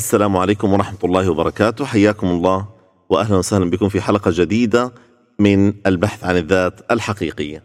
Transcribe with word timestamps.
السلام 0.00 0.36
عليكم 0.36 0.72
ورحمة 0.72 0.98
الله 1.04 1.30
وبركاته. 1.30 1.84
حياكم 1.84 2.26
الله 2.26 2.68
وأهلا 3.10 3.36
وسهلا 3.36 3.70
بكم 3.70 3.88
في 3.88 4.00
حلقة 4.00 4.30
جديدة 4.34 4.92
من 5.38 5.74
البحث 5.86 6.24
عن 6.24 6.36
الذات 6.36 6.80
الحقيقية. 6.90 7.64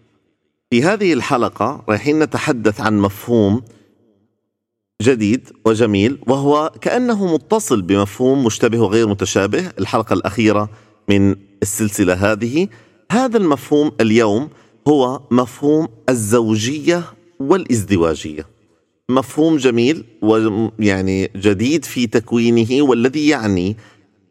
في 0.69 0.83
هذه 0.83 1.13
الحلقة 1.13 1.83
رايحين 1.89 2.19
نتحدث 2.19 2.81
عن 2.81 2.99
مفهوم 2.99 3.61
جديد 5.01 5.49
وجميل 5.65 6.17
وهو 6.27 6.71
كأنه 6.81 7.33
متصل 7.33 7.81
بمفهوم 7.81 8.43
مشتبه 8.43 8.79
وغير 8.79 9.07
متشابه. 9.07 9.71
الحلقة 9.79 10.13
الأخيرة 10.13 10.69
من 11.09 11.35
السلسلة 11.61 12.13
هذه. 12.13 12.67
هذا 13.11 13.37
المفهوم 13.37 13.91
اليوم 14.01 14.49
هو 14.87 15.21
مفهوم 15.31 15.87
الزوجية 16.09 17.03
والإزدواجية. 17.39 18.54
مفهوم 19.09 19.57
جميل 19.57 20.03
ويعني 20.21 21.31
جديد 21.35 21.85
في 21.85 22.07
تكوينه 22.07 22.83
والذي 22.83 23.27
يعني 23.27 23.77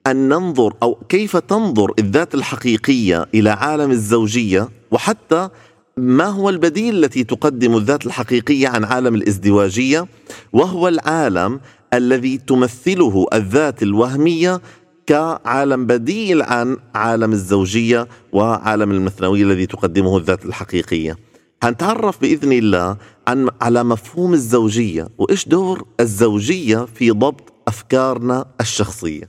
أن 0.07 0.29
ننظر 0.29 0.75
أو 0.83 0.95
كيف 1.09 1.37
تنظر 1.37 1.93
الذات 1.99 2.35
الحقيقية 2.35 3.27
إلى 3.35 3.51
عالم 3.51 3.91
الزوجية 3.91 4.69
وحتى 4.91 5.49
ما 5.97 6.25
هو 6.25 6.49
البديل 6.49 7.05
التي 7.05 7.25
تقدم 7.25 7.77
الذات 7.77 8.07
الحقيقية 8.07 8.69
عن 8.69 8.85
عالم 8.85 9.15
الازدواجية 9.15 10.07
وهو 10.53 10.89
العالم 10.89 11.61
الذي 11.93 12.39
تمثله 12.39 13.27
الذات 13.35 13.83
الوهمية 13.83 14.61
كعالم 15.07 15.87
بديل 15.87 16.43
عن 16.43 16.77
عالم 16.95 17.33
الزوجية 17.33 18.09
وعالم 18.33 18.91
المثنوية 18.91 19.43
الذي 19.43 19.67
تقدمه 19.67 20.17
الذات 20.17 20.45
الحقيقية. 20.45 21.17
هنتعرف 21.63 22.21
بإذن 22.21 22.53
الله 22.53 22.97
عن 23.27 23.49
على 23.61 23.85
مفهوم 23.85 24.35
الزوجية 24.35 25.09
وإيش 25.19 25.49
دور 25.49 25.87
الزوجية 26.01 26.87
في 26.95 27.11
ضبط 27.11 27.53
أفكارنا 27.69 28.45
الشخصية؟ 28.61 29.29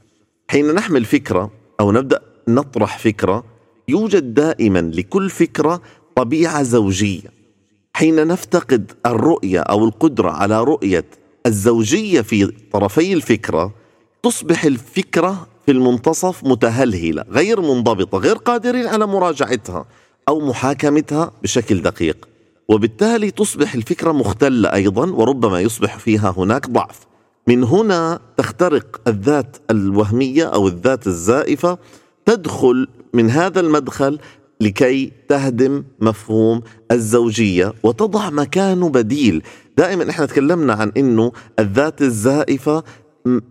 حين 0.50 0.72
نحمل 0.72 1.06
فكرة 1.06 1.52
أو 1.80 1.92
نبدأ 1.92 2.20
نطرح 2.48 2.98
فكرة 3.00 3.44
يوجد 3.88 4.34
دائما 4.34 4.80
لكل 4.80 5.30
فكرة 5.30 5.82
طبيعة 6.16 6.64
زوجية. 6.64 7.30
حين 7.94 8.28
نفتقد 8.28 8.92
الرؤية 9.06 9.60
أو 9.60 9.86
القدرة 9.86 10.30
على 10.32 10.64
رؤية 10.64 11.06
الزوجية 11.46 12.22
في 12.22 12.46
طرفي 12.46 13.14
الفكرة 13.14 13.74
تصبح 14.24 14.64
الفكرة 14.66 15.48
في 15.66 15.72
المنتصف 15.72 16.44
متهلهلة 16.44 17.26
غير 17.30 17.62
منضبطة 17.62 18.18
غير 18.18 18.36
قادرين 18.36 18.88
على 18.88 19.08
مراجعتها 19.08 19.86
أو 20.28 20.40
محاكمتها 20.40 21.32
بشكل 21.44 21.82
دقيق. 21.82 22.28
وبالتالي 22.70 23.32
تصبح 23.32 23.74
الفكرة 23.74 24.12
مختلة 24.12 24.74
أيضا 24.74 25.12
وربما 25.12 25.60
يصبح 25.62 25.98
فيها 25.98 26.34
هناك 26.38 26.70
ضعف. 26.70 27.00
من 27.48 27.64
هنا 27.64 28.20
تخترق 28.38 29.02
الذات 29.08 29.58
الوهمية 29.72 30.44
أو 30.44 30.68
الذات 30.68 31.08
الزائفة 31.08 31.78
تدخل 32.26 32.88
من 33.14 33.30
هذا 33.30 33.60
المدخل 33.60 34.20
لكي 34.62 35.12
تهدم 35.30 35.84
مفهوم 36.00 36.62
الزوجية 36.92 37.74
وتضع 37.84 38.30
مكانه 38.30 38.90
بديل. 38.90 39.44
دائما 39.78 40.10
إحنا 40.10 40.26
تكلمنا 40.26 40.74
عن 40.74 40.92
إنه 40.98 41.32
الذات 41.60 42.02
الزائفة 42.02 42.84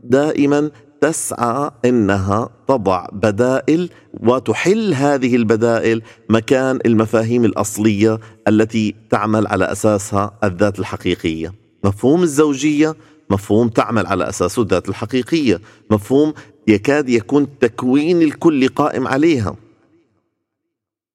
دائما 0.04 0.70
تسعى 1.04 1.70
إنها 1.84 2.48
تضع 2.68 3.06
بدائل 3.12 3.90
وتحل 4.20 4.94
هذه 4.94 5.36
البدائل 5.36 6.02
مكان 6.28 6.78
المفاهيم 6.86 7.44
الأصلية 7.44 8.18
التي 8.48 8.94
تعمل 9.10 9.46
على 9.46 9.72
أساسها 9.72 10.38
الذات 10.44 10.78
الحقيقية. 10.78 11.54
مفهوم 11.84 12.22
الزوجية 12.22 12.94
مفهوم 13.30 13.68
تعمل 13.68 14.06
على 14.06 14.28
أساسه 14.28 14.62
الذات 14.62 14.88
الحقيقية، 14.88 15.60
مفهوم 15.90 16.34
يكاد 16.68 17.08
يكون 17.08 17.58
تكوين 17.58 18.22
الكل 18.22 18.68
قائم 18.68 19.08
عليها. 19.08 19.56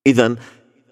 اذا 0.07 0.35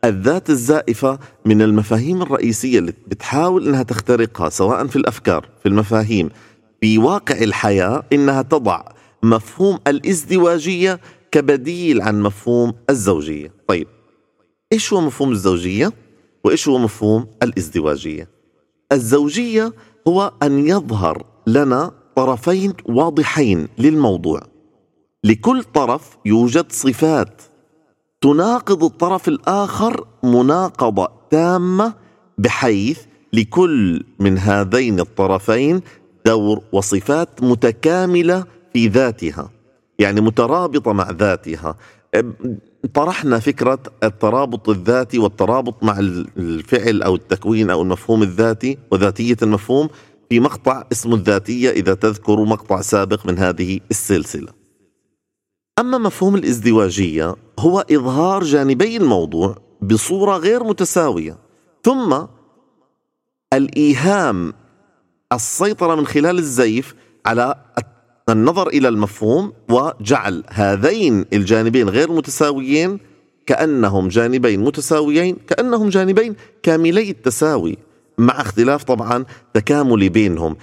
الذات 0.04 0.50
الزائفة 0.50 1.20
من 1.46 1.62
المفاهيم 1.62 2.22
الرئيسية 2.22 2.80
اللي 2.80 2.94
بتحاول 3.08 3.68
إنها 3.68 3.84
تخترقها 3.84 4.50
سواء 4.50 4.88
في 4.88 4.96
الأفكار، 4.96 5.46
في 5.64 5.70
المفاهيم، 5.70 6.30
في 6.82 6.98
واقع 6.98 7.44
الحياة 7.44 8.04
إنها 8.14 8.42
تضع 8.42 8.82
مفهوم 9.24 9.80
الإزدواجية 9.88 11.00
كبديل 11.32 12.02
عن 12.02 12.22
مفهوم 12.22 12.74
الزوجية. 12.90 13.54
طيب 13.68 13.88
إيش 14.74 14.94
هو 14.94 15.02
مفهوم 15.02 15.32
الزوجية؟ 15.32 15.94
وإيش 16.44 16.68
هو 16.68 16.78
مفهوم 16.78 17.28
الإزدواجية؟ 17.44 18.30
الزوجية 18.92 19.74
هو 20.08 20.34
أن 20.44 20.68
يظهر 20.68 21.26
لنا 21.48 21.92
طرفين 22.16 22.74
واضحين 22.86 23.68
للموضوع. 23.78 24.42
لكل 25.24 25.64
طرف 25.64 26.18
يوجد 26.26 26.72
صفات 26.72 27.42
تناقض 28.22 28.84
الطرف 28.84 29.28
الآخر 29.28 30.08
مناقضة 30.24 31.08
تامة 31.30 31.94
بحيث 32.38 33.00
لكل 33.34 34.04
من 34.20 34.38
هذين 34.38 35.00
الطرفين 35.00 35.82
دور 36.28 36.62
وصفات 36.72 37.44
متكاملة 37.44 38.46
في 38.74 38.88
ذاتها 38.88 39.52
يعني 40.00 40.22
مترابطة 40.22 40.94
مع 40.94 41.12
ذاتها 41.12 41.76
طرحنا 42.94 43.40
فكرة 43.40 43.80
الترابط 44.04 44.70
الذاتي 44.70 45.20
والترابط 45.20 45.84
مع 45.84 46.00
الفعل 46.00 47.02
أو 47.04 47.16
التكوين 47.16 47.70
أو 47.70 47.82
المفهوم 47.82 48.24
الذاتي 48.24 48.78
وذاتية 48.92 49.38
المفهوم 49.42 49.90
في 50.30 50.40
مقطع 50.40 50.84
اسمه 50.92 51.16
الذاتية 51.16 51.70
إذا 51.70 51.94
تذكروا 51.94 52.46
مقطع 52.46 52.82
سابق 52.82 53.26
من 53.26 53.38
هذه 53.38 53.80
السلسلة. 53.92 54.52
أما 55.80 55.98
مفهوم 55.98 56.36
الازدواجية 56.36 57.36
هو 57.60 57.86
إظهار 57.92 58.44
جانبي 58.44 58.98
الموضوع 58.98 59.56
بصورة 59.82 60.38
غير 60.38 60.64
متساوية 60.64 61.38
ثم 61.84 62.18
الإيهام 63.54 64.54
السيطرة 65.34 65.96
من 65.96 66.08
خلال 66.08 66.38
الزيف 66.38 66.96
على 67.26 67.56
النظر 68.30 68.68
إلى 68.68 68.88
المفهوم 68.88 69.54
وجعل 69.70 70.44
هذين 70.50 71.26
الجانبين 71.34 71.90
غير 71.90 72.12
متساويين 72.12 73.00
كأنهم 73.46 74.08
جانبين 74.08 74.60
متساويين 74.64 75.36
كأنهم 75.48 75.90
جانبين 75.90 76.36
كاملي 76.64 77.10
التساوي 77.10 77.78
مع 78.18 78.42
اختلاف 78.42 78.84
طبعا 78.84 79.26
تكاملي 79.54 80.10
بينهم. 80.10 80.56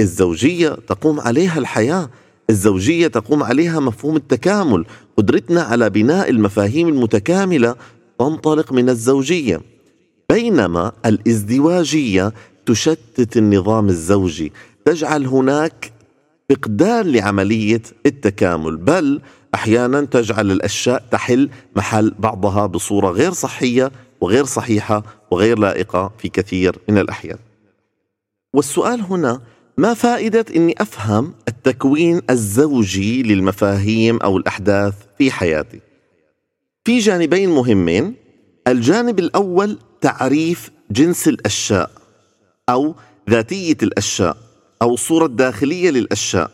الزوجية 0.00 0.68
تقوم 0.68 1.20
عليها 1.20 1.58
الحياة 1.58 2.10
الزوجية 2.50 3.06
تقوم 3.06 3.42
عليها 3.42 3.80
مفهوم 3.80 4.16
التكامل. 4.16 4.84
قدرتنا 5.16 5.62
على 5.62 5.90
بناء 5.90 6.30
المفاهيم 6.30 6.88
المتكاملة 6.88 7.76
تنطلق 8.18 8.72
من 8.72 8.88
الزوجية 8.88 9.60
بينما 10.30 10.92
الازدواجية 11.06 12.32
تشتت 12.66 13.36
النظام 13.36 13.88
الزوجي 13.88 14.52
تجعل 14.84 15.26
هناك 15.26 15.92
فقدان 16.50 17.12
لعملية 17.12 17.82
التكامل 18.06 18.76
بل 18.76 19.20
أحيانا 19.54 20.00
تجعل 20.00 20.50
الأشياء 20.50 21.04
تحل 21.10 21.50
محل 21.76 22.14
بعضها 22.18 22.66
بصورة 22.66 23.10
غير 23.10 23.32
صحية 23.32 23.92
وغير 24.20 24.44
صحيحة 24.44 25.02
وغير 25.30 25.58
لائقة 25.58 26.12
في 26.18 26.28
كثير 26.28 26.78
من 26.88 26.98
الأحيان. 26.98 27.38
والسؤال 28.54 29.00
هنا 29.00 29.40
ما 29.78 29.94
فائدة 29.94 30.44
إني 30.56 30.74
أفهم 30.78 31.34
التكوين 31.48 32.20
الزوجي 32.30 33.22
للمفاهيم 33.22 34.16
أو 34.16 34.36
الأحداث 34.36 34.94
في 35.18 35.30
حياتي؟ 35.30 35.80
في 36.84 36.98
جانبين 36.98 37.50
مهمين، 37.50 38.14
الجانب 38.68 39.18
الأول 39.18 39.78
تعريف 40.00 40.70
جنس 40.90 41.28
الأشياء 41.28 41.90
أو 42.68 42.94
ذاتية 43.30 43.76
الأشياء 43.82 44.36
أو 44.82 44.94
الصورة 44.94 45.26
الداخليه 45.26 45.90
للأشياء. 45.90 46.50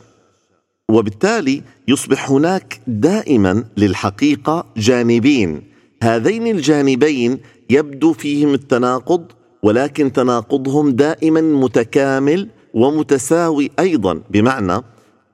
وبالتالي 0.91 1.63
يصبح 1.89 2.31
هناك 2.31 2.81
دائما 2.87 3.65
للحقيقة 3.77 4.67
جانبين. 4.77 5.63
هذين 6.03 6.47
الجانبين 6.47 7.39
يبدو 7.71 8.13
فيهم 8.13 8.55
التناقض 8.55 9.25
ولكن 9.63 10.13
تناقضهم 10.13 10.91
دائما 10.91 11.41
متكامل 11.41 12.49
ومتساوي 12.75 13.71
أيضا. 13.79 14.23
بمعنى 14.31 14.83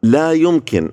لا 0.03 0.33
يمكن 0.33 0.91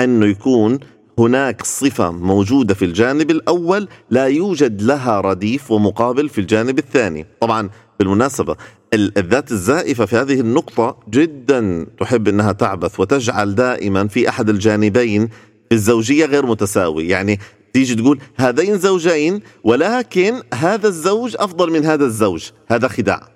انه 0.00 0.26
يكون 0.26 0.78
هناك 1.18 1.64
صفة 1.64 2.10
موجودة 2.10 2.74
في 2.74 2.84
الجانب 2.84 3.30
الأول 3.30 3.88
لا 4.10 4.26
يوجد 4.26 4.82
لها 4.82 5.20
رديف 5.20 5.70
ومقابل 5.70 6.28
في 6.28 6.40
الجانب 6.40 6.78
الثاني. 6.78 7.26
طبعا 7.40 7.70
بالمناسبة 7.98 8.56
الذات 8.94 9.52
الزائفة 9.52 10.04
في 10.04 10.16
هذه 10.16 10.40
النقطة 10.40 10.96
جدا 11.10 11.86
تحب 12.00 12.28
أنها 12.28 12.52
تعبث 12.52 13.00
وتجعل 13.00 13.54
دائما 13.54 14.08
في 14.08 14.28
أحد 14.28 14.48
الجانبين 14.48 15.28
في 15.68 15.74
الزوجية 15.74 16.26
غير 16.26 16.46
متساوي. 16.46 17.08
يعني 17.08 17.38
تيجي 17.72 17.94
تقول 17.94 18.20
هذين 18.36 18.78
زوجين 18.78 19.40
ولكن 19.64 20.42
هذا 20.54 20.88
الزوج 20.88 21.36
أفضل 21.38 21.72
من 21.72 21.84
هذا 21.84 22.04
الزوج. 22.04 22.50
هذا 22.68 22.88
خداع. 22.88 23.28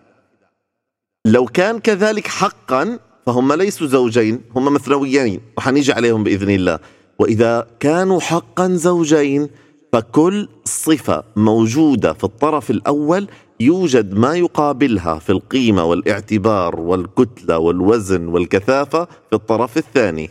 لو 1.27 1.45
كان 1.47 1.79
كذلك 1.79 2.27
حقا 2.27 2.99
فهم 3.27 3.53
ليسوا 3.53 3.87
زوجين 3.87 4.41
هم 4.57 4.75
مثنويين 4.75 5.41
وحنيجي 5.59 5.93
عليهم 5.93 6.25
بإذن 6.25 6.51
الله. 6.51 6.79
وإذا 7.19 7.67
كانوا 7.81 8.21
حقا 8.21 8.69
زوجين 8.69 9.49
فكل 9.93 10.49
صفة 10.65 11.25
موجودة 11.37 12.13
في 12.13 12.25
الطرف 12.25 12.71
الأول 12.71 13.29
يوجد 13.61 14.15
ما 14.15 14.35
يقابلها 14.35 15.19
في 15.19 15.31
القيمة 15.31 15.85
والاعتبار 15.85 16.81
والكتلة 16.81 17.59
والوزن 17.59 18.29
والكثافة 18.29 19.05
في 19.05 19.33
الطرف 19.33 19.77
الثاني. 19.79 20.31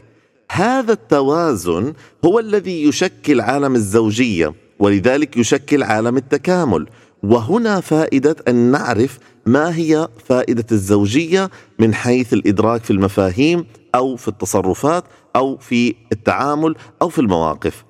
هذا 0.51 0.93
التوازن 0.93 1.93
هو 2.25 2.39
الذي 2.39 2.83
يشكل 2.83 3.41
عالم 3.41 3.75
الزوجية 3.75 4.53
ولذلك 4.79 5.37
يشكل 5.37 5.83
عالم 5.83 6.17
التكامل. 6.17 6.87
وهنا 7.23 7.79
فائدة 7.79 8.35
أن 8.47 8.55
نعرف 8.55 9.19
ما 9.45 9.75
هي 9.75 10.07
فائدة 10.25 10.65
الزوجية 10.71 11.49
من 11.79 11.93
حيث 11.93 12.33
الإدراك 12.33 12.83
في 12.83 12.91
المفاهيم 12.91 13.65
أو 13.95 14.15
في 14.15 14.27
التصرفات 14.27 15.03
أو 15.35 15.57
في 15.57 15.95
التعامل 16.11 16.75
أو 17.01 17.09
في 17.09 17.19
المواقف. 17.19 17.85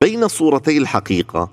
بين 0.00 0.28
صورتي 0.28 0.78
الحقيقة 0.78 1.50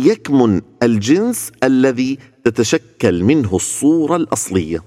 يكمن 0.00 0.60
الجنس 0.82 1.52
الذي 1.64 2.18
تتشكل 2.48 3.24
منه 3.24 3.56
الصورة 3.56 4.16
الأصلية 4.16 4.82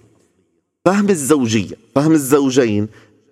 فهم 0.86 1.10
الزوجية 1.10 1.76
فهم 1.96 2.12
الزوجين 2.12 2.88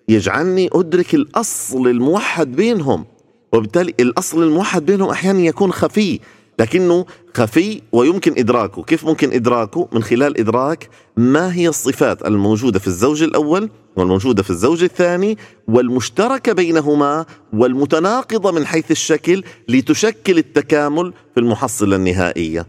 يجعلني 0.08 0.70
أدرك 0.72 1.14
الأصل 1.14 1.86
الموحد 1.88 2.52
بينهم 2.52 3.04
وبالتالي 3.52 3.94
الأصل 4.00 4.42
الموحد 4.42 4.86
بينهم 4.86 5.10
أحيانا 5.10 5.40
يكون 5.40 5.72
خفي 5.72 6.20
لكنه 6.58 7.06
خفي 7.34 7.82
ويمكن 7.92 8.34
إدراكه، 8.38 8.82
كيف 8.82 9.04
ممكن 9.06 9.32
إدراكه؟ 9.32 9.88
من 9.92 10.02
خلال 10.02 10.38
إدراك 10.38 10.88
ما 11.16 11.54
هي 11.54 11.68
الصفات 11.68 12.26
الموجودة 12.26 12.78
في 12.78 12.86
الزوج 12.86 13.22
الأول 13.22 13.70
والموجودة 13.96 14.42
في 14.42 14.50
الزوج 14.50 14.82
الثاني 14.82 15.38
والمشتركة 15.68 16.52
بينهما 16.52 17.26
والمتناقضة 17.52 18.52
من 18.52 18.66
حيث 18.66 18.90
الشكل 18.90 19.42
لتشكل 19.68 20.38
التكامل 20.38 21.12
في 21.34 21.40
المحصله 21.40 21.96
النهائيه. 21.96 22.66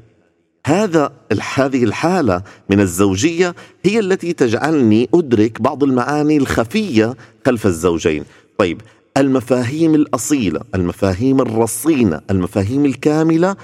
هذا 0.65 1.13
هذه 1.55 1.83
الحالة 1.83 2.43
من 2.69 2.79
الزوجية 2.79 3.55
هي 3.85 3.99
التي 3.99 4.33
تجعلني 4.33 5.09
أدرك 5.13 5.61
بعض 5.61 5.83
المعاني 5.83 6.37
الخفية 6.37 7.15
خلف 7.45 7.65
الزوجين. 7.65 8.23
طيب 8.57 8.81
المفاهيم 9.17 9.95
الأصيلة، 9.95 10.61
المفاهيم 10.75 11.41
الرصينة، 11.41 12.21
المفاهيم 12.31 12.85
الكاملة 12.85 13.55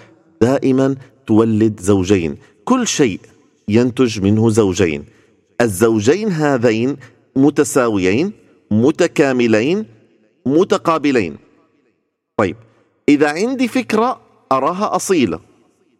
دائما 0.41 0.95
تولد 1.27 1.79
زوجين. 1.79 2.35
كل 2.65 2.87
شيء 2.87 3.19
ينتج 3.67 4.21
منه 4.21 4.49
زوجين. 4.49 5.05
الزوجين 5.61 6.31
هذين 6.31 6.97
متساويين 7.35 8.31
متكاملين 8.71 9.85
متقابلين. 10.45 11.37
طيب 12.37 12.55
إذا 13.09 13.29
عندي 13.29 13.67
فكرة 13.67 14.21
أراها 14.51 14.95
أصيلة. 14.95 15.46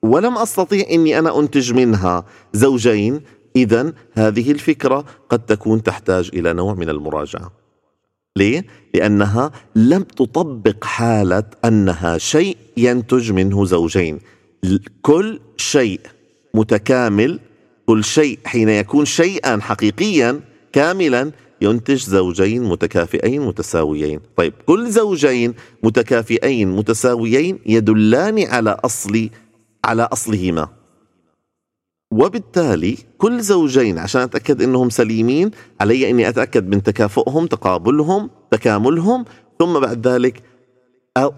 ولم 0.04 0.38
أستطيع 0.38 0.86
إني 0.92 1.20
أنا 1.20 1.40
أنتج 1.40 1.74
منها 1.74 2.26
زوجين. 2.54 3.22
اذا 3.56 3.94
هذه 4.14 4.52
الفكرة 4.52 5.06
قد 5.30 5.46
تكون 5.46 5.84
تحتاج 5.84 6.30
إلى 6.34 6.54
نوع 6.54 6.74
من 6.74 6.90
المراجعة. 6.90 7.52
ليه؟ 8.38 8.66
لأنها 8.94 9.52
لم 9.76 10.04
تطبق 10.04 10.84
حالة 10.84 11.44
أنها 11.66 12.18
شيء 12.18 12.58
ينتج 12.78 13.32
منه 13.32 13.66
زوجين. 13.66 14.20
كل 15.02 15.40
شيء 15.58 16.00
متكامل 16.54 17.40
كل 17.86 18.04
شيء 18.04 18.40
حين 18.46 18.70
يكون 18.70 19.06
شيئا 19.06 19.60
حقيقيا 19.62 20.40
كاملا 20.74 21.32
ينتج 21.62 22.04
زوجين 22.04 22.64
متكافئين 22.64 23.42
متساويين. 23.42 24.20
طيب 24.36 24.54
كل 24.66 24.90
زوجين 24.90 25.54
متكافئين 25.84 26.76
متساويين 26.76 27.60
يدلان 27.66 28.44
على 28.48 28.78
أصل 28.86 29.30
على 29.88 30.04
أصلهما. 30.04 30.70
وبالتالي 32.12 32.98
كل 33.18 33.42
زوجين 33.42 33.98
عشان 33.98 34.22
أتأكد 34.22 34.62
إنهم 34.62 34.90
سليمين 34.90 35.52
علي 35.82 36.10
إني 36.10 36.30
أتأكد 36.30 36.68
من 36.68 36.84
تكافؤهم 36.84 37.48
تقابلهم 37.48 38.30
تكاملهم 38.52 39.26
ثم 39.60 39.80
بعد 39.80 40.08
ذلك 40.08 40.44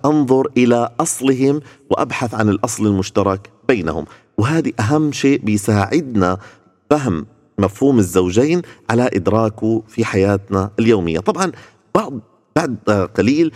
أنظر 0.05 0.47
إلى 0.57 0.89
أصلهم 0.99 1.61
وأبحث 1.89 2.33
عن 2.33 2.49
الأصل 2.49 2.87
المشترك 2.87 3.51
بينهم. 3.67 4.05
وهذه 4.37 4.73
أهم 4.79 5.11
شيء 5.11 5.39
بيساعدنا 5.41 6.37
فهم 6.89 7.25
مفهوم 7.59 7.99
الزوجين 7.99 8.61
على 8.89 9.09
ادراكه 9.13 9.83
في 9.87 10.05
حياتنا 10.05 10.71
اليومية. 10.79 11.19
طبعا 11.19 11.51
بعض 11.95 12.13
بعد 12.55 12.77
قليل 13.17 13.51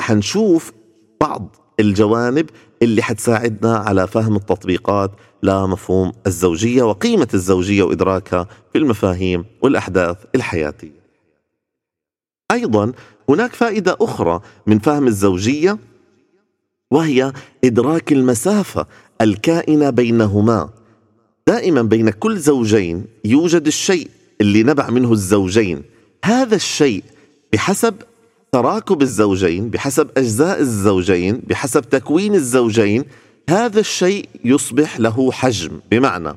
حنشوف 0.00 0.72
بعض 1.20 1.56
الجوانب 1.80 2.50
اللي 2.84 3.02
حتساعدنا 3.02 3.76
على 3.76 4.06
فهم 4.06 4.36
التطبيقات 4.36 5.10
لمفهوم 5.42 6.12
الزوجية 6.26 6.82
وقيمة 6.82 7.28
الزوجية 7.34 7.82
وإدراكها 7.82 8.48
في 8.72 8.78
المفاهيم 8.78 9.44
والأحداث 9.62 10.16
الحياتية. 10.34 11.04
أيضا 12.52 12.92
هناك 13.28 13.52
فائدة 13.52 13.96
أخرى 14.00 14.40
من 14.66 14.78
فهم 14.78 15.06
الزوجية 15.06 15.78
وهي 16.90 17.32
إدراك 17.64 18.12
المسافة 18.12 18.86
الكائنة 19.20 19.90
بينهما. 19.90 20.70
دائما 21.46 21.82
بين 21.82 22.10
كل 22.10 22.38
زوجين 22.38 23.06
يوجد 23.24 23.66
الشيء 23.66 24.10
اللي 24.40 24.62
نبع 24.62 24.90
منه 24.90 25.12
الزوجين، 25.12 25.82
هذا 26.24 26.54
الشيء 26.56 27.04
بحسب 27.52 27.94
تراكب 28.54 29.02
الزوجين 29.02 29.70
بحسب 29.70 30.10
أجزاء 30.16 30.60
الزوجين 30.60 31.42
بحسب 31.46 31.80
تكوين 31.80 32.34
الزوجين 32.34 33.04
هذا 33.50 33.80
الشيء 33.80 34.28
يصبح 34.44 35.00
له 35.00 35.32
حجم. 35.32 35.80
بمعنى 35.90 36.32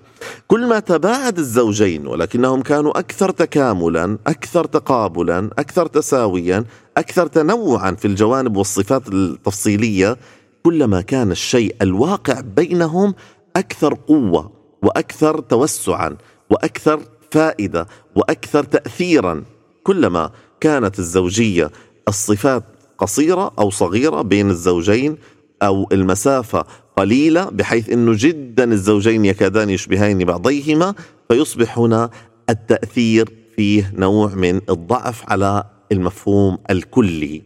كل 0.48 0.68
ما 0.68 0.80
تباعد 0.80 1.38
الزوجين 1.38 2.08
ولكنهم 2.08 2.62
كانوا 2.62 3.00
أكثر 3.00 3.31
تكاملا 3.31 4.18
أكثر 4.28 4.66
تقابلا 4.66 5.50
أكثر 5.60 5.86
تساويا 5.86 6.66
أكثر 6.98 7.28
تنوعا 7.28 7.92
في 7.92 8.06
الجوانب 8.06 8.58
والصفات 8.58 9.08
التفصيلية 9.08 10.18
كلما 10.64 11.02
كان 11.02 11.31
الشيء 11.31 11.75
الواقع 11.81 12.40
بينهم 12.40 13.16
أكثر 13.56 13.94
قوة 13.94 14.52
وأكثر 14.84 15.40
توسعا 15.40 16.18
وأكثر 16.50 17.00
فائدة 17.31 17.88
وأكثر 18.16 18.64
تاثيرا. 18.64 19.44
كلما 19.84 20.31
كانت 20.60 21.00
الزوجية 21.00 21.72
الصفات 22.07 22.63
قصيرة 22.98 23.51
أو 23.59 23.69
صغيرة 23.69 24.21
بين 24.21 24.49
الزوجين 24.49 25.18
أو 25.61 25.87
المسافة 25.92 26.66
قليلة 26.97 27.49
بحيث 27.49 27.90
إنه 27.90 28.14
جدا 28.16 28.71
الزوجين 28.71 29.26
يكادان 29.26 29.69
يشبهان 29.69 30.26
بعضيهما 30.26 30.94
فيصبح 31.30 31.80
هنا 31.80 32.09
التأثير 32.49 33.30
فيه 33.56 33.94
نوع 33.95 34.35
من 34.35 34.61
الضعف 34.69 35.31
على 35.31 35.64
المفهوم 35.92 36.57
الكلي. 36.69 37.42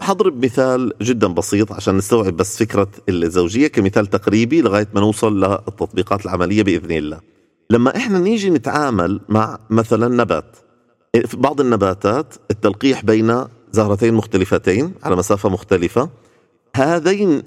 حضرب 0.00 0.44
مثال 0.44 0.92
جدا 1.02 1.26
بسيط 1.26 1.72
عشان 1.72 1.96
نستوعب 1.96 2.36
بس 2.36 2.58
فكرة 2.58 2.88
الزوجية 3.08 3.66
كمثال 3.66 4.06
تقريبي 4.06 4.62
لغاية 4.62 4.88
ما 4.94 5.00
نوصل 5.00 5.40
للتطبيقات 5.44 6.24
العملية 6.24 6.62
بإذن 6.62 6.92
الله. 6.92 7.20
لما 7.70 7.96
إحنا 7.96 8.18
نيجي 8.18 8.50
نتعامل 8.50 9.20
مع 9.28 9.58
مثلا 9.70 10.08
نبات 10.08 10.56
في 11.14 11.36
بعض 11.36 11.60
النباتات 11.60 12.34
التلقيح 12.50 13.04
بين 13.04 13.44
زهرتين 13.72 14.14
مختلفتين 14.14 14.94
على 15.02 15.16
مسافة 15.16 15.48
مختلفة. 15.48 16.08
هذين 16.76 17.42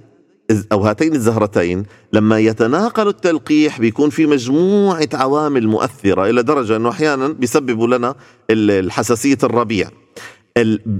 أو 0.71 0.81
هاتين 0.81 1.15
الزهرتين 1.15 1.85
لما 2.13 2.39
يتناقل 2.39 3.07
التلقيح 3.07 3.79
بيكون 3.79 4.09
في 4.09 4.25
مجموعة 4.25 5.09
عوامل 5.13 5.67
مؤثرة 5.67 6.29
إلى 6.29 6.43
درجة 6.43 6.75
أنه 6.75 6.89
أحيانا 6.89 7.27
بيسببوا 7.27 7.87
لنا 7.87 8.15
الحساسية 8.49 9.37
الربيع. 9.43 9.89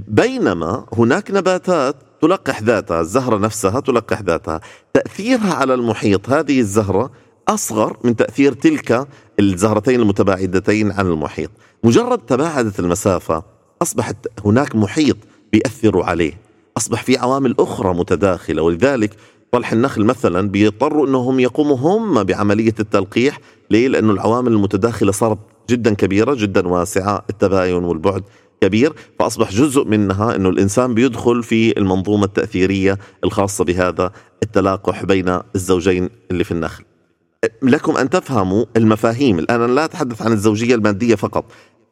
بينما 0.08 0.86
هناك 0.92 1.30
نباتات 1.30 1.96
تلقح 2.22 2.62
ذاتها 2.62 3.00
الزهرة 3.00 3.38
نفسها 3.38 3.80
تلقح 3.80 4.20
ذاتها. 4.20 4.60
تأثيرها 4.94 5.54
على 5.54 5.74
المحيط 5.74 6.30
هذه 6.30 6.60
الزهرة 6.60 7.10
أصغر 7.48 7.96
من 8.04 8.16
تأثير 8.16 8.52
تلك 8.52 9.08
الزهرتين 9.40 10.00
المتباعدتين 10.00 10.92
عن 10.92 11.06
المحيط. 11.06 11.50
مجرد 11.84 12.18
تباعدت 12.18 12.80
المسافة 12.80 13.42
أصبحت 13.82 14.16
هناك 14.44 14.76
محيط 14.76 15.16
بيأثروا 15.52 16.04
عليه. 16.04 16.40
أصبح 16.76 17.02
في 17.02 17.18
عوامل 17.18 17.54
أخرى 17.58 17.94
متداخلة 17.94 18.62
ولذلك 18.62 19.16
طلح 19.52 19.72
النخل 19.72 20.04
مثلا 20.04 20.48
بيضطروا 20.48 21.06
أنهم 21.06 21.40
يقوموا 21.40 21.76
هم 21.76 22.22
بعملية 22.22 22.74
التلقيح. 22.80 23.38
ليه؟ 23.70 23.88
لأنه 23.88 24.12
العوامل 24.12 24.52
المتداخلة 24.52 25.12
صارت 25.12 25.38
جدا 25.70 25.94
كبيرة 25.94 26.34
جدا 26.34 26.68
واسعة 26.68 27.24
التباين 27.30 27.84
والبعد 27.84 28.22
كبير. 28.60 28.92
فأصبح 29.18 29.52
جزء 29.52 29.84
منها 29.84 30.36
أنه 30.36 30.48
الإنسان 30.48 30.94
بيدخل 30.94 31.42
في 31.42 31.78
المنظومة 31.78 32.24
التأثيرية 32.24 32.98
الخاصة 33.24 33.64
بهذا 33.64 34.12
التلاقح 34.42 35.04
بين 35.04 35.38
الزوجين 35.54 36.10
اللي 36.30 36.44
في 36.44 36.50
النخل. 36.52 36.84
لكم 37.62 37.96
أن 37.96 38.10
تفهموا 38.10 38.64
المفاهيم. 38.76 39.38
الآن 39.38 39.60
أنا 39.60 39.72
لا 39.72 39.84
أتحدث 39.84 40.22
عن 40.22 40.32
الزوجية 40.32 40.74
المادية 40.74 41.14
فقط. 41.14 41.44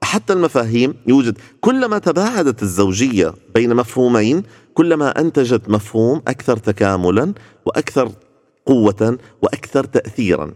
حتى 0.02 0.33
المفاهيم 0.33 0.95
يوجد 1.07 1.38
كلما 1.61 1.99
تباعدت 1.99 2.62
الزوجية 2.62 3.35
بين 3.54 3.76
مفهومين 3.76 4.42
كلما 4.75 5.21
أنتجت 5.21 5.69
مفهوم 5.69 6.23
أكثر 6.28 6.57
تكاملا 6.57 7.35
وأكثر 7.66 8.12
قوة 8.66 9.19
وأكثر 9.42 9.85
تأثيرا. 9.85 10.54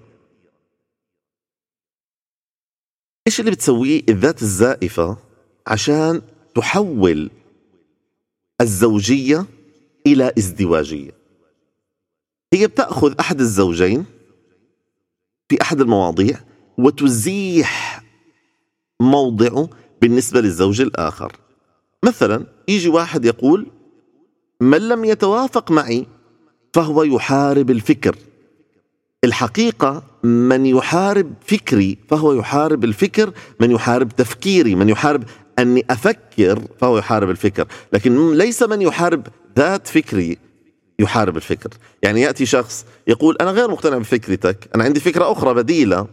إيش 3.26 3.40
اللي 3.40 3.50
بتسويه 3.50 4.02
الذات 4.08 4.42
الزائفة 4.42 5.16
عشان 5.66 6.22
تحول 6.54 7.30
الزوجية 8.60 9.46
إلى 10.06 10.32
ازدواجية؟ 10.38 11.10
هي 12.52 12.66
بتأخذ 12.66 13.14
أحد 13.20 13.40
الزوجين 13.40 14.04
في 15.54 15.62
أحد 15.62 15.80
المواضيع 15.80 16.40
وتزيح 16.78 18.02
موضعه 19.00 19.68
بالنسبة 20.02 20.40
للزوج 20.40 20.80
الآخر. 20.80 21.32
مثلا 22.04 22.46
يجي 22.68 22.88
واحد 22.88 23.24
يقول 23.24 23.66
من 24.60 24.88
لم 24.88 25.04
يتوافق 25.04 25.70
معي 25.70 26.06
فهو 26.74 27.02
يحارب 27.02 27.70
الفكر. 27.70 28.16
الحقيقة 29.24 30.02
من 30.24 30.66
يحارب 30.66 31.32
فكري 31.46 31.98
فهو 32.08 32.32
يحارب 32.32 32.84
الفكر 32.84 33.32
من 33.60 33.70
يحارب 33.70 34.08
تفكيري 34.08 34.74
من 34.74 34.88
يحارب 34.88 35.24
أني 35.58 35.84
أفكر 35.90 36.62
فهو 36.80 36.98
يحارب 36.98 37.30
الفكر. 37.30 37.66
لكن 37.92 38.32
ليس 38.32 38.62
من 38.62 38.82
يحارب 38.82 39.26
ذات 39.58 39.86
فكري 39.86 40.38
يحارب 40.98 41.36
الفكر. 41.36 41.70
يعني 42.02 42.20
يأتي 42.20 42.46
شخص 42.46 42.84
يقول 43.08 43.36
أنا 43.40 43.50
غير 43.50 43.70
مقتنع 43.70 43.98
بفكرتك 43.98 44.68
أنا 44.74 44.84
عندي 44.84 45.00
فكرة 45.00 45.32
أخرى 45.32 45.54
بديلة. 45.54 46.06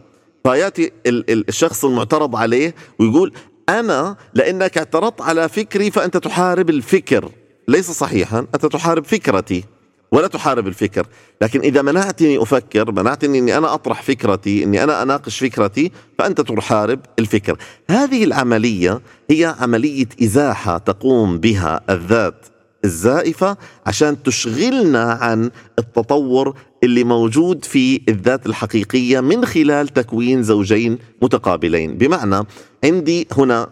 فيأتي 0.44 0.92
الشخص 1.06 1.84
المعترض 1.84 2.36
عليه 2.36 2.74
ويقول 2.98 3.32
أنا 3.68 4.16
لأنك 4.34 4.78
اعترضت 4.78 5.20
على 5.20 5.48
فكري 5.48 5.90
فأنت 5.90 6.16
تحارب 6.16 6.70
الفكر. 6.70 7.30
ليس 7.68 7.90
صحيحا 7.90 8.46
أنت 8.54 8.66
تحارب 8.66 9.04
فكرتي 9.04 9.64
ولا 10.12 10.26
تحارب 10.26 10.66
الفكر. 10.66 11.06
لكن 11.42 11.60
إذا 11.60 11.82
منعتني 11.82 12.42
أفكر 12.42 12.92
منعتني 12.92 13.38
أني 13.38 13.56
أنا 13.56 13.74
أطرح 13.74 14.02
فكرتي 14.02 14.64
أني 14.64 14.84
أنا 14.84 15.02
أناقش 15.02 15.38
فكرتي 15.38 15.92
فأنت 16.18 16.40
تحارب 16.40 17.00
الفكر. 17.18 17.56
هذه 17.90 18.24
العملية 18.24 19.00
هي 19.30 19.54
عملية 19.60 20.08
إزاحة 20.22 20.78
تقوم 20.78 21.38
بها 21.38 21.80
الذات. 21.90 22.46
الزائفة 22.84 23.56
عشان 23.86 24.22
تشغلنا 24.22 25.12
عن 25.12 25.50
التطور 25.78 26.56
اللي 26.84 27.04
موجود 27.04 27.64
في 27.64 28.00
الذات 28.08 28.46
الحقيقية 28.46 29.20
من 29.20 29.44
خلال 29.44 29.88
تكوين 29.88 30.42
زوجين 30.42 30.98
متقابلين. 31.22 31.98
بمعنى 31.98 32.46
عندي 32.84 33.28
هنا 33.32 33.68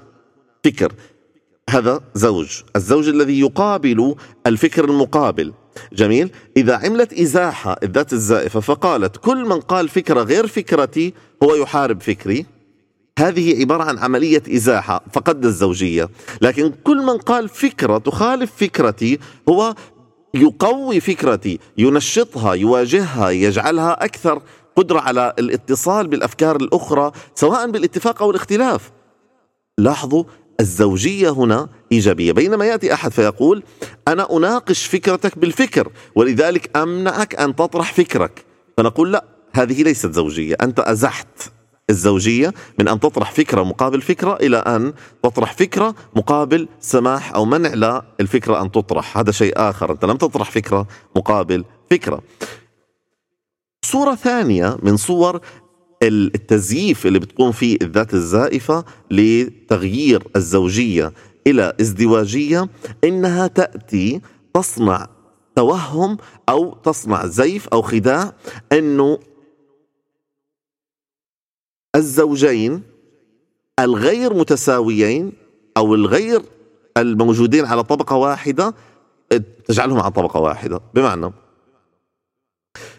فكر. 0.65 0.93
هذا 1.71 2.01
زوج. 2.15 2.63
الزوج 2.77 3.09
الذي 3.09 3.41
يقابل 3.41 4.15
الفكر 4.47 4.85
المقابل. 4.85 5.53
جميل؟ 5.93 6.31
إذا 6.57 6.77
عملت 6.77 7.13
إزاحة 7.13 7.77
الذات 7.83 8.13
الزائفة 8.13 8.61
فقالت 8.61 9.17
كل 9.17 9.45
من 9.45 9.61
قال 9.61 9.89
فكرة 9.89 10.23
غير 10.23 10.47
فكرتي 10.47 11.15
هو 11.43 11.55
يحارب 11.55 12.03
فكري. 12.03 12.47
هذه 13.21 13.61
عبارة 13.61 13.83
عن 13.83 13.99
عملية 13.99 14.43
إزاحة 14.49 15.05
فقد 15.13 15.45
الزوجية. 15.45 16.09
لكن 16.41 16.73
كل 16.85 16.97
من 16.97 17.19
قال 17.19 17.49
فكرة 17.49 17.99
تخالف 17.99 18.53
فكرتي 18.57 19.19
هو 19.49 19.75
يقوي 20.35 21.01
فكرتي 21.01 21.59
ينشطها 21.79 22.55
يواجهها 22.55 23.31
يجعلها 23.31 24.05
أكثر 24.05 24.43
قدرة 24.77 25.01
على 25.01 25.35
الاتصال 25.39 26.09
بالأفكار 26.09 26.57
الأخرى 26.57 27.13
سواء 27.35 27.71
بالاتفاق 27.71 28.23
أو 28.23 28.31
الاختلاف. 28.31 28.91
لاحظوا 29.79 30.25
الزوجية 30.61 31.31
هنا 31.31 31.69
إيجابية. 31.93 32.33
بينما 32.33 32.65
يأتي 32.65 32.95
أحد 32.95 33.13
فيقول 33.13 33.63
أنا 34.09 34.37
أناقش 34.37 34.87
فكرتك 34.87 35.39
بالفكر 35.39 35.93
ولذلك 36.15 36.77
أمنعك 36.77 37.35
أن 37.35 37.57
تطرح 37.57 37.93
فكرك. 37.93 38.45
فنقول 38.77 39.13
لا 39.13 39.25
هذه 39.53 39.83
ليست 39.83 40.13
زوجية 40.13 40.57
أنت 40.63 40.81
أزحت. 40.81 41.60
الزوجية 41.91 42.55
من 42.79 42.89
أن 42.89 43.01
تطرح 43.01 43.33
فكرة 43.33 43.63
مقابل 43.63 44.01
فكرة 44.03 44.35
إلى 44.35 44.57
أن 44.57 44.93
تطرح 45.23 45.53
فكرة 45.53 45.95
مقابل 46.17 46.69
سماح 46.81 47.35
أو 47.35 47.45
منع 47.45 47.75
لا 47.75 48.05
الفكرة 48.21 48.63
أن 48.63 48.73
تطرح. 48.73 49.19
هذا 49.19 49.31
شيء 49.31 49.53
آخر. 49.57 49.93
أنت 49.93 50.05
لم 50.05 50.17
تطرح 50.17 50.51
فكرة 50.51 50.87
مقابل 51.17 51.65
فكرة. 51.91 52.23
صورة 53.85 54.15
ثانية 54.15 54.77
من 54.83 54.97
صور 54.97 55.41
التزييف 56.03 57.07
اللي 57.07 57.19
بتقوم 57.19 57.53
فيه 57.53 57.79
الذات 57.83 58.15
الزائفة 58.15 58.85
لتغيير 59.11 60.23
الزوجية 60.37 61.13
إلى 61.47 61.73
ازدواجية 61.81 62.69
إنها 63.05 63.47
تأتي 63.47 64.21
تصنع 64.55 65.07
توهم 65.57 66.17
أو 66.49 66.75
تصنع 66.75 67.27
زيف 67.27 67.69
أو 67.69 67.83
خداع 67.83 68.33
أنه 68.73 69.19
الزوجين 71.97 72.83
الغير 73.81 74.35
متساويين 74.35 75.33
أو 75.77 75.95
الغير 75.95 76.43
الموجودين 76.97 77.65
على 77.65 77.83
طبقة 77.83 78.17
واحدة 78.17 78.75
تجعلهم 79.65 80.01
على 80.01 80.11
طبقة 80.11 80.41
واحدة. 80.41 80.81
بمعنى 80.95 81.33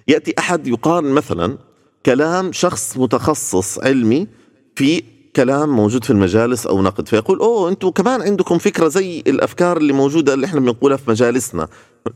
يأتي 0.07 0.33
أحد 0.39 0.67
يقارن 0.67 1.12
مثلا 1.12 1.57
كلام 2.05 2.51
شخص 2.51 2.98
متخصص 2.98 3.79
علمي 3.79 4.27
في 4.75 5.03
كلام 5.36 5.69
موجود 5.69 6.03
في 6.03 6.10
المجالس 6.10 6.67
أو 6.67 6.81
نقد 6.81 7.07
فيقول 7.07 7.39
أوه 7.39 7.69
أنتم 7.69 7.89
كمان 7.89 8.21
عندكم 8.21 8.57
فكرة 8.57 8.88
زي 8.88 9.19
الأفكار 9.19 9.77
اللي 9.77 9.93
موجودة 9.93 10.33
اللي 10.33 10.45
إحنا 10.45 10.60
بنقولها 10.60 10.98
في 10.98 11.10
مجالسنا. 11.10 11.67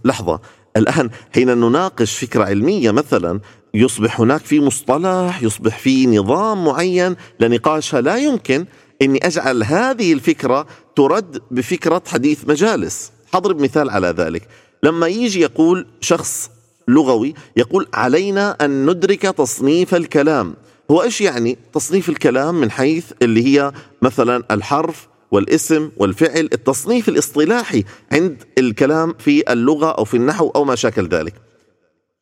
لحظة 0.05 0.39
الآن 0.77 1.09
حين 1.35 1.57
نناقش 1.57 2.17
فكرة 2.17 2.43
علمية 2.43 2.91
مثلا 2.91 3.39
يصبح 3.73 4.21
هناك 4.21 4.41
في 4.41 4.59
مصطلح 4.59 5.43
يصبح 5.43 5.79
في 5.79 6.07
نظام 6.07 6.65
معين 6.65 7.15
لنقاشها 7.39 8.01
لا 8.01 8.15
يمكن 8.15 8.65
إني 9.01 9.27
أجعل 9.27 9.63
هذه 9.63 10.13
الفكرة 10.13 10.67
ترد 10.95 11.41
بفكرة 11.51 12.03
حديث 12.07 12.47
مجالس. 12.47 13.11
حضرب 13.33 13.61
مثال 13.61 13.89
على 13.89 14.07
ذلك. 14.07 14.47
لما 14.83 15.07
يجي 15.07 15.41
يقول 15.41 15.87
شخص 16.01 16.49
لغوي 16.87 17.33
يقول 17.57 17.87
علينا 17.93 18.57
أن 18.61 18.85
ندرك 18.89 19.21
تصنيف 19.21 19.95
الكلام. 19.95 20.55
هو 20.91 21.03
إيش 21.03 21.21
يعني 21.21 21.57
تصنيف 21.73 22.09
الكلام 22.09 22.55
من 22.55 22.71
حيث 22.71 23.05
اللي 23.21 23.45
هي 23.45 23.71
مثلا 24.01 24.43
الحرف 24.51 25.07
والاسم 25.35 25.91
والفعل 25.97 26.49
التصنيف 26.53 27.09
الاصطلاحي 27.09 27.83
عند 28.11 28.43
الكلام 28.57 29.13
في 29.19 29.53
اللغة 29.53 29.91
أو 29.91 30.05
في 30.05 30.17
النحو 30.17 30.49
أو 30.49 30.63
ما 30.63 30.75
شاكل 30.75 31.07
ذلك. 31.07 31.33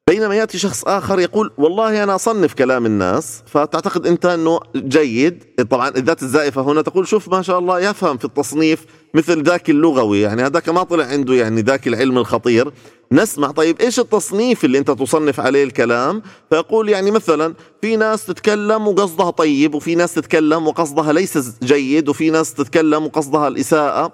بينما 0.10 0.36
يأتي 0.36 0.58
شخص 0.58 0.84
آخر 0.84 1.20
يقول 1.20 1.52
والله 1.58 2.04
أنا 2.04 2.16
أصنف 2.16 2.54
كلام 2.54 2.86
الناس. 2.86 3.44
فتعتقد 3.46 4.08
أنت 4.08 4.26
أنه 4.26 4.60
جيد. 4.76 5.44
طبعا 5.70 5.90
الذات 5.90 6.24
الزائفة 6.24 6.62
هنا 6.62 6.82
تقول 6.82 7.08
شوف 7.08 7.30
ما 7.30 7.42
شاء 7.42 7.60
الله 7.60 7.80
يفهم 7.80 8.18
في 8.18 8.26
التصنيف 8.26 8.86
مثل 9.14 9.44
ذاك 9.44 9.70
اللغوي. 9.70 10.22
يعني 10.22 10.46
هذاك 10.46 10.70
ما 10.70 10.84
طلع 10.84 11.06
عنده 11.06 11.34
يعني 11.34 11.62
ذاك 11.62 11.88
العلم 11.88 12.18
الخطير. 12.18 12.72
نسمع 13.12 13.52
طيب 13.52 13.82
إيش 13.82 14.00
التصنيف 14.00 14.66
اللي 14.66 14.78
أنت 14.78 14.92
تصنف 14.92 15.40
عليه 15.40 15.64
الكلام؟ 15.64 16.22
فيقول 16.50 16.90
يعني 16.90 17.12
مثلا 17.12 17.54
في 17.82 17.96
ناس 17.96 18.26
تتكلم 18.26 18.88
وقصدها 18.88 19.30
طيب 19.30 19.76
وفي 19.76 19.96
ناس 19.96 20.14
تتكلم 20.14 20.68
وقصدها 20.68 21.14
ليس 21.14 21.60
جيد 21.64 22.10
وفي 22.10 22.30
ناس 22.30 22.54
تتكلم 22.54 23.06
وقصدها 23.06 23.48
الإساءة. 23.48 24.14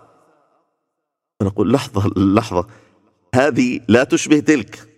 نقول 1.43 1.73
لحظة 1.73 2.11
لحظة 2.17 2.67
هذه 3.35 3.79
لا 3.87 4.03
تشبه 4.03 4.39
تلك. 4.39 4.88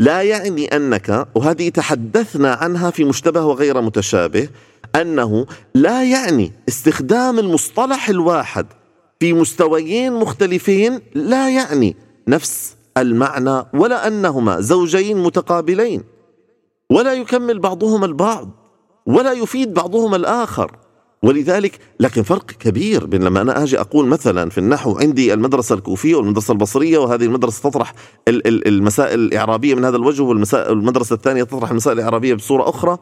لا 0.00 0.22
يعني 0.22 0.66
أنك 0.76 1.28
وهذه 1.34 1.68
تحدثنا 1.68 2.52
عنها 2.52 2.90
في 2.90 3.04
مشتبه 3.04 3.44
وغير 3.44 3.80
متشابه 3.80 4.48
أنه 4.96 5.46
لا 5.74 6.04
يعني 6.04 6.52
استخدام 6.68 7.38
المصطلح 7.38 8.08
الواحد 8.08 8.66
في 9.20 9.32
مستويين 9.32 10.12
مختلفين 10.12 11.00
لا 11.14 11.50
يعني 11.50 11.96
نفس 12.28 12.76
المعنى 12.98 13.62
ولا 13.74 14.06
أنهما 14.06 14.60
زوجين 14.60 15.22
متقابلين 15.22 16.02
ولا 16.90 17.14
يكمل 17.14 17.58
بعضهما 17.58 18.06
البعض 18.06 18.50
ولا 19.06 19.32
يفيد 19.32 19.74
بعضهما 19.74 20.16
الآخر. 20.16 20.76
ولذلك 21.22 21.78
لكن 22.00 22.22
فرق 22.22 22.46
كبير 22.46 23.06
بين 23.06 23.22
لما 23.22 23.40
أنا 23.40 23.62
أجي 23.62 23.80
أقول 23.80 24.06
مثلا 24.06 24.50
في 24.50 24.58
النحو 24.58 24.98
عندي 24.98 25.34
المدرسة 25.34 25.74
الكوفية 25.74 26.14
والمدرسة 26.14 26.52
البصرية 26.52 26.98
وهذه 26.98 27.24
المدرسة 27.24 27.70
تطرح 27.70 27.94
المسائل 28.28 29.20
الإعرابية 29.20 29.74
من 29.74 29.84
هذا 29.84 29.96
الوجه 29.96 30.22
والمدرسة 30.22 31.14
الثانية 31.14 31.42
تطرح 31.42 31.70
المسائل 31.70 31.98
الإعرابية 31.98 32.34
بصورة 32.34 32.68
أخرى 32.68 32.98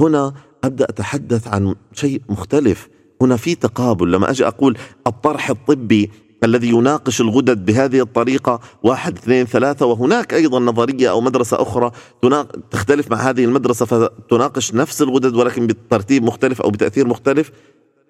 هنا 0.00 0.34
أبدأ 0.64 0.84
أتحدث 0.84 1.48
عن 1.48 1.74
شيء 1.92 2.22
مختلف. 2.28 2.88
هنا 3.22 3.36
في 3.36 3.54
تقابل. 3.54 4.12
لما 4.12 4.30
أجي 4.30 4.46
أقول 4.46 4.78
الطرح 5.06 5.50
الطبي 5.50 6.10
الذي 6.44 6.68
يناقش 6.68 7.20
الغدد 7.20 7.64
بهذه 7.64 8.00
الطريقة 8.00 8.60
واحد 8.82 9.18
اثنين 9.18 9.46
ثلاثة 9.46 9.86
وهناك 9.86 10.34
أيضا 10.34 10.58
نظرية 10.58 11.10
أو 11.10 11.20
مدرسة 11.20 11.62
أخرى 11.62 11.90
تختلف 12.70 13.10
مع 13.10 13.16
هذه 13.16 13.44
المدرسة 13.44 13.86
فتناقش 13.86 14.74
نفس 14.74 15.02
الغدد 15.02 15.34
ولكن 15.34 15.66
بترتيب 15.66 16.22
مختلف 16.22 16.62
أو 16.62 16.70
بتأثير 16.70 17.06
مختلف؟ 17.06 17.52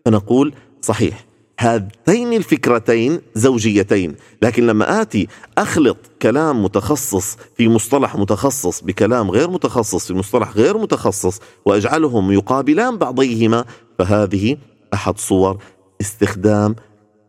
فنقول 0.04 0.54
صحيح. 0.82 1.26
هاتين 1.60 2.32
الفكرتين 2.32 3.20
زوجيتين 3.34 4.14
لكن 4.42 4.66
لما 4.66 5.02
آتي 5.02 5.28
أخلط 5.58 5.96
كلام 6.22 6.64
متخصص 6.64 7.36
في 7.56 7.68
مصطلح 7.68 8.16
متخصص 8.16 8.80
بكلام 8.80 9.30
غير 9.30 9.50
متخصص 9.50 10.06
في 10.06 10.14
مصطلح 10.14 10.56
غير 10.56 10.78
متخصص 10.78 11.40
وأجعلهم 11.64 12.32
يقابلان 12.32 12.96
بعضيهما 12.96 13.64
فهذه 13.98 14.56
أحد 14.94 15.18
صور 15.18 15.58
استخدام 16.00 16.76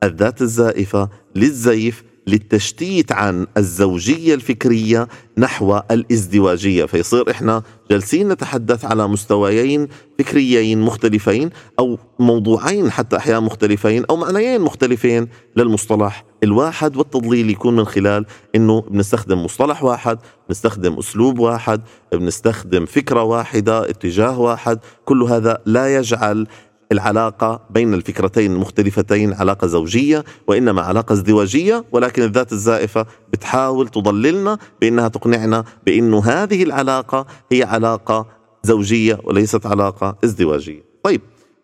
الذات 0.06 0.42
الزائفة 0.42 1.10
للزيف 1.36 2.04
للتشتيت 2.28 3.12
عن 3.12 3.48
الزوجية 3.58 4.34
الفكرية 4.34 5.08
نحو 5.38 5.78
الازدواجية. 5.92 6.86
فيصير 6.86 7.32
إحنا 7.32 7.64
جالسين 7.92 8.28
نتحدث 8.30 8.86
على 8.86 9.08
مستويين 9.08 9.88
فكريين 10.20 10.82
مختلفين 10.82 11.50
أو 11.80 11.98
موضوعين 12.20 12.92
حتى 12.92 13.18
أحيانا 13.18 13.40
مختلفين 13.40 14.06
أو 14.10 14.16
معنيين 14.16 14.62
مختلفين 14.62 15.28
للمصطلح 15.56 16.26
الواحد 16.44 16.98
والتضليل 16.98 17.50
يكون 17.50 17.76
من 17.76 17.86
خلال 17.86 18.26
إنه 18.56 18.82
بنستخدم 18.82 19.44
مصطلح 19.44 19.84
واحد 19.84 20.18
بنستخدم 20.48 20.98
أسلوب 20.98 21.40
واحد 21.40 21.82
بنستخدم 22.12 22.86
فكرة 22.86 23.24
واحدة 23.24 23.90
اتجاه 23.90 24.40
واحد. 24.40 24.80
كل 25.06 25.24
هذا 25.24 25.62
لا 25.66 25.96
يجعل 25.96 26.48
العلاقة 26.92 27.62
بين 27.70 27.94
الفكرتين 27.94 28.52
المختلفتين 28.52 29.34
علاقة 29.34 29.68
زوجية 29.68 30.24
وإنما 30.48 30.82
علاقة 30.82 31.14
ازدواجية 31.14 31.86
ولكن 31.92 32.24
الذات 32.24 32.52
الزائفة 32.52 33.06
بتحاول 33.34 33.88
تضللنا 33.88 34.58
بأنها 34.82 35.08
تقنعنا 35.08 35.64
بأنه 35.86 36.24
هذه 36.26 36.64
العلاقة 36.64 37.26
هي 37.52 37.64
علاقة 37.64 38.28
زوجية 38.64 39.20
وليست 39.24 39.66
علاقة 39.66 40.18
ازدواجية. 40.24 40.84
طيب 41.04 41.22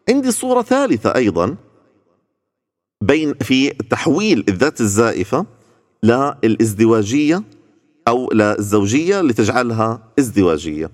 عندي 0.10 0.32
صورة 0.32 0.62
ثالثة 0.62 1.16
أيضا 1.16 1.56
بين 3.04 3.34
في 3.34 3.70
تحويل 3.70 4.46
الذات 4.50 4.82
الزائفة 4.82 5.46
للازدواجية 6.04 7.44
أو 8.08 8.30
للزوجية 8.34 9.22
لتجعلها 9.22 10.04
ازدواجية. 10.20 10.92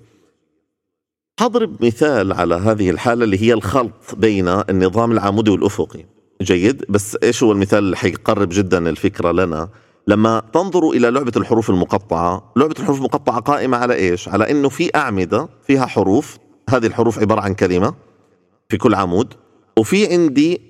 حضرب 1.39 1.85
مثال 1.85 2.33
على 2.33 2.55
هذه 2.55 2.89
الحالة 2.89 3.23
اللي 3.23 3.41
هي 3.41 3.53
الخلط 3.53 4.15
بين 4.17 4.47
النظام 4.47 5.11
العمودي 5.11 5.51
والأفقي. 5.51 6.05
جيد. 6.41 6.85
بس 6.89 7.17
إيش 7.23 7.43
هو 7.43 7.51
المثال 7.51 7.79
اللي 7.79 7.97
حيقرب 7.97 8.49
جدا 8.51 8.89
الفكرة 8.89 9.31
لنا؟ 9.31 9.69
لما 10.07 10.41
تنظروا 10.53 10.93
إلى 10.93 11.11
لعبة 11.11 11.31
الحروف 11.37 11.69
المقطعة 11.69 12.51
لعبة 12.55 12.75
الحروف 12.79 12.97
المقطعة 12.97 13.39
قائمة 13.39 13.77
على 13.77 13.93
إيش؟ 13.93 14.29
على 14.29 14.51
إنه 14.51 14.69
في 14.69 14.95
أعمدة 14.95 15.49
فيها 15.67 15.85
حروف. 15.85 16.37
هذه 16.69 16.85
الحروف 16.85 17.19
عبارة 17.19 17.41
عن 17.41 17.53
كلمة 17.53 17.93
في 18.69 18.77
كل 18.77 18.95
عمود. 18.95 19.33
وفي 19.79 20.13
عندي 20.13 20.61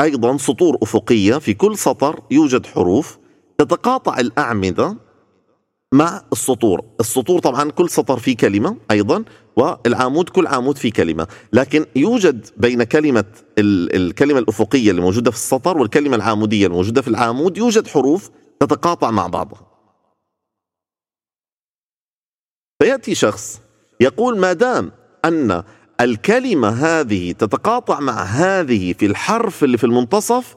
أيضا 0.00 0.36
سطور 0.36 0.78
أفقية 0.82 1.38
في 1.38 1.54
كل 1.54 1.78
سطر 1.78 2.20
يوجد 2.30 2.66
حروف 2.66 3.18
تتقاطع 3.58 4.20
الأعمدة 4.20 4.96
مع 5.92 6.22
السطور. 6.32 6.84
السطور 7.00 7.40
طبعا 7.40 7.70
كل 7.70 7.90
سطر 7.90 8.18
فيه 8.18 8.36
كلمة 8.36 8.76
أيضا. 8.90 9.24
والعمود 9.56 10.28
كل 10.28 10.46
عمود 10.46 10.78
فيه 10.78 10.92
كلمة. 10.92 11.26
لكن 11.52 11.86
يوجد 11.96 12.46
بين 12.56 12.82
كلمة 12.84 13.24
الكلمة 13.58 14.38
الأفقية 14.38 14.90
اللي 14.90 15.00
موجودة 15.02 15.30
في 15.30 15.36
السطر 15.36 15.78
والكلمة 15.78 16.16
العامودية 16.16 16.66
الموجودة 16.66 17.02
في 17.02 17.08
العمود 17.08 17.58
يوجد 17.58 17.86
حروف 17.86 18.30
تتقاطع 18.60 19.10
مع 19.10 19.26
بعضها. 19.26 19.66
فيأتي 22.82 23.14
شخص 23.14 23.60
يقول 24.00 24.38
ما 24.38 24.52
دام 24.52 24.92
أن 25.24 25.62
الكلمة 26.00 26.68
هذه 26.68 27.32
تتقاطع 27.32 28.00
مع 28.00 28.22
هذه 28.22 28.92
في 28.92 29.06
الحرف 29.06 29.64
اللي 29.64 29.78
في 29.78 29.84
المنتصف 29.84 30.56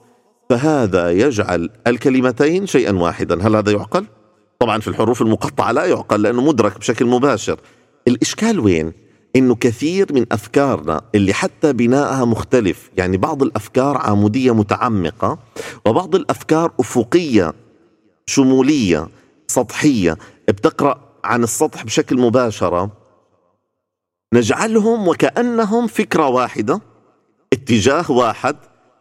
فهذا 0.49 1.11
يجعل 1.11 1.69
الكلمتين 1.87 2.67
شيئا 2.67 2.91
واحدا. 2.91 3.47
هل 3.47 3.55
هذا 3.55 3.71
يعقل؟ 3.71 4.05
طبعا 4.59 4.79
في 4.79 4.87
الحروف 4.87 5.21
المقطعة 5.21 5.71
لا 5.71 5.85
يعقل 5.85 6.21
لأنه 6.21 6.41
مدرك 6.41 6.77
بشكل 6.79 7.05
مباشر. 7.05 7.59
الإشكال 8.09 8.59
وين؟ 8.59 8.93
إنه 9.35 9.55
كثير 9.55 10.13
من 10.13 10.25
أفكارنا 10.31 11.01
اللي 11.15 11.33
حتى 11.33 11.73
بنائها 11.73 12.25
مختلف 12.25 12.89
يعني 12.97 13.17
بعض 13.17 13.43
الأفكار 13.43 13.97
عمودية 13.97 14.53
متعمقة 14.53 15.39
وبعض 15.85 16.15
الأفكار 16.15 16.71
أفقية 16.79 17.53
شمولية 18.25 19.07
سطحية 19.47 20.17
بتقرأ 20.47 21.01
عن 21.23 21.43
السطح 21.43 21.83
بشكل 21.83 22.17
مباشرة 22.19 22.91
نجعلهم 24.33 25.07
وكأنهم 25.07 25.87
فكرة 25.87 26.27
واحدة 26.27 26.81
اتجاه 27.53 28.11
واحد 28.11 28.55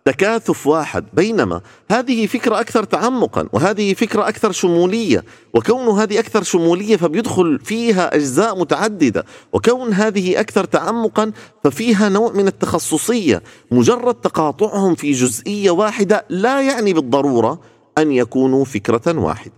تكاثف 0.08 0.66
واحد. 0.66 1.04
بينما 1.12 1.60
هذه 1.90 2.26
فكرة 2.26 2.60
أكثر 2.60 2.84
تعمقا 2.84 3.48
وهذه 3.52 3.94
فكرة 3.94 4.28
أكثر 4.28 4.52
شمولية 4.52 5.24
وكون 5.54 5.98
هذه 6.00 6.18
أكثر 6.18 6.42
شمولية 6.42 6.96
فبيدخل 6.96 7.58
فيها 7.58 8.14
أجزاء 8.14 8.58
متعددة 8.60 9.24
وكون 9.52 9.92
هذه 9.92 10.40
أكثر 10.40 10.64
تعمقا 10.64 11.32
ففيها 11.64 12.08
نوع 12.08 12.32
من 12.32 12.46
التخصصية 12.46 13.42
مجرد 13.70 14.14
تقاطعهم 14.14 14.94
في 14.94 15.12
جزئية 15.12 15.70
واحدة 15.70 16.24
لا 16.28 16.60
يعني 16.60 16.92
بالضرورة 16.92 17.60
أن 17.98 18.12
يكونوا 18.12 18.64
فكرة 18.64 19.18
واحدة. 19.18 19.52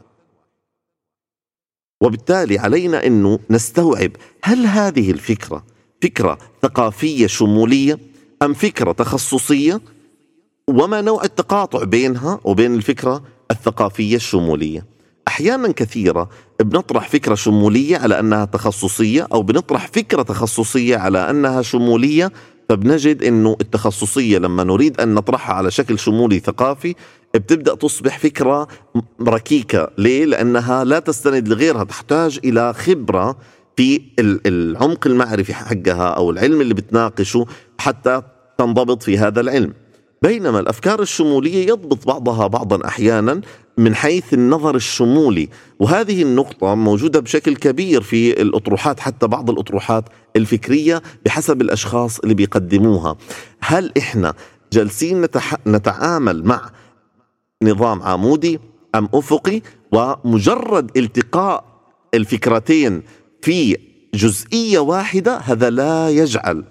وبالتالي 2.02 2.58
علينا 2.58 3.06
أنه 3.06 3.38
نستوعب 3.50 4.10
هل 4.44 4.66
هذه 4.66 5.10
الفكرة 5.10 5.64
فكرة 6.02 6.38
ثقافية 6.62 7.26
شمولية 7.26 7.98
أم 8.42 8.54
فكرة 8.54 8.92
تخصصية؟ 8.92 9.80
وما 10.70 11.00
نوع 11.00 11.24
التقاطع 11.24 11.84
بينها 11.84 12.40
وبين 12.44 12.74
الفكرة 12.74 13.22
الثقافية 13.50 14.16
الشمولية؟ 14.16 14.86
أحيانا 15.28 15.72
كثيرة 15.72 16.28
بنطرح 16.60 17.08
فكرة 17.08 17.34
شمولية 17.34 17.96
على 17.98 18.20
أنها 18.20 18.44
تخصصية 18.44 19.28
أو 19.32 19.42
بنطرح 19.42 19.86
فكرة 19.86 20.22
تخصصية 20.22 20.96
على 20.96 21.30
أنها 21.30 21.62
شمولية 21.62 22.32
فبنجد 22.68 23.22
أنه 23.22 23.56
التخصصية 23.60 24.38
لما 24.38 24.64
نريد 24.64 25.00
أن 25.00 25.14
نطرحها 25.14 25.54
على 25.54 25.70
شكل 25.70 25.98
شمولي 25.98 26.38
ثقافي 26.38 26.94
بتبدأ 27.34 27.74
تصبح 27.74 28.18
فكرة 28.18 28.68
ركيكة. 29.22 29.90
ليه؟ 29.98 30.24
لأنها 30.24 30.84
لا 30.84 30.98
تستند 30.98 31.48
لغيرها 31.48 31.84
تحتاج 31.84 32.40
إلى 32.44 32.74
خبرة 32.74 33.36
في 33.76 34.00
العمق 34.18 35.06
المعرفي 35.06 35.54
حقها 35.54 36.08
أو 36.08 36.30
العلم 36.30 36.60
اللي 36.60 36.74
بتناقشه 36.74 37.46
حتى 37.78 38.22
تنضبط 38.58 39.02
في 39.02 39.18
هذا 39.18 39.40
العلم. 39.40 39.74
بينما 40.22 40.60
الأفكار 40.60 41.02
الشمولية 41.02 41.68
يضبط 41.68 42.06
بعضها 42.06 42.46
بعضا 42.46 42.88
أحيانا 42.88 43.40
من 43.78 43.94
حيث 43.94 44.34
النظر 44.34 44.74
الشمولي. 44.74 45.48
وهذه 45.78 46.22
النقطة 46.22 46.74
موجودة 46.74 47.20
بشكل 47.20 47.56
كبير 47.56 48.02
في 48.02 48.42
الأطروحات 48.42 49.00
حتى 49.00 49.26
بعض 49.26 49.50
الأطروحات 49.50 50.04
الفكرية 50.36 51.02
بحسب 51.24 51.60
الأشخاص 51.60 52.18
اللي 52.18 52.34
بيقدموها. 52.34 53.16
هل 53.60 53.92
إحنا 53.98 54.34
جالسين 54.72 55.20
نتح... 55.20 55.56
نتعامل 55.66 56.44
مع 56.44 56.70
نظام 57.62 58.02
عمودي 58.02 58.60
أم 58.94 59.08
أفقي؟ 59.14 59.62
ومجرد 59.92 60.98
التقاء 60.98 61.64
الفكرتين 62.14 63.02
في 63.42 63.76
جزئية 64.14 64.78
واحدة 64.78 65.36
هذا 65.36 65.70
لا 65.70 66.10
يجعل 66.10 66.64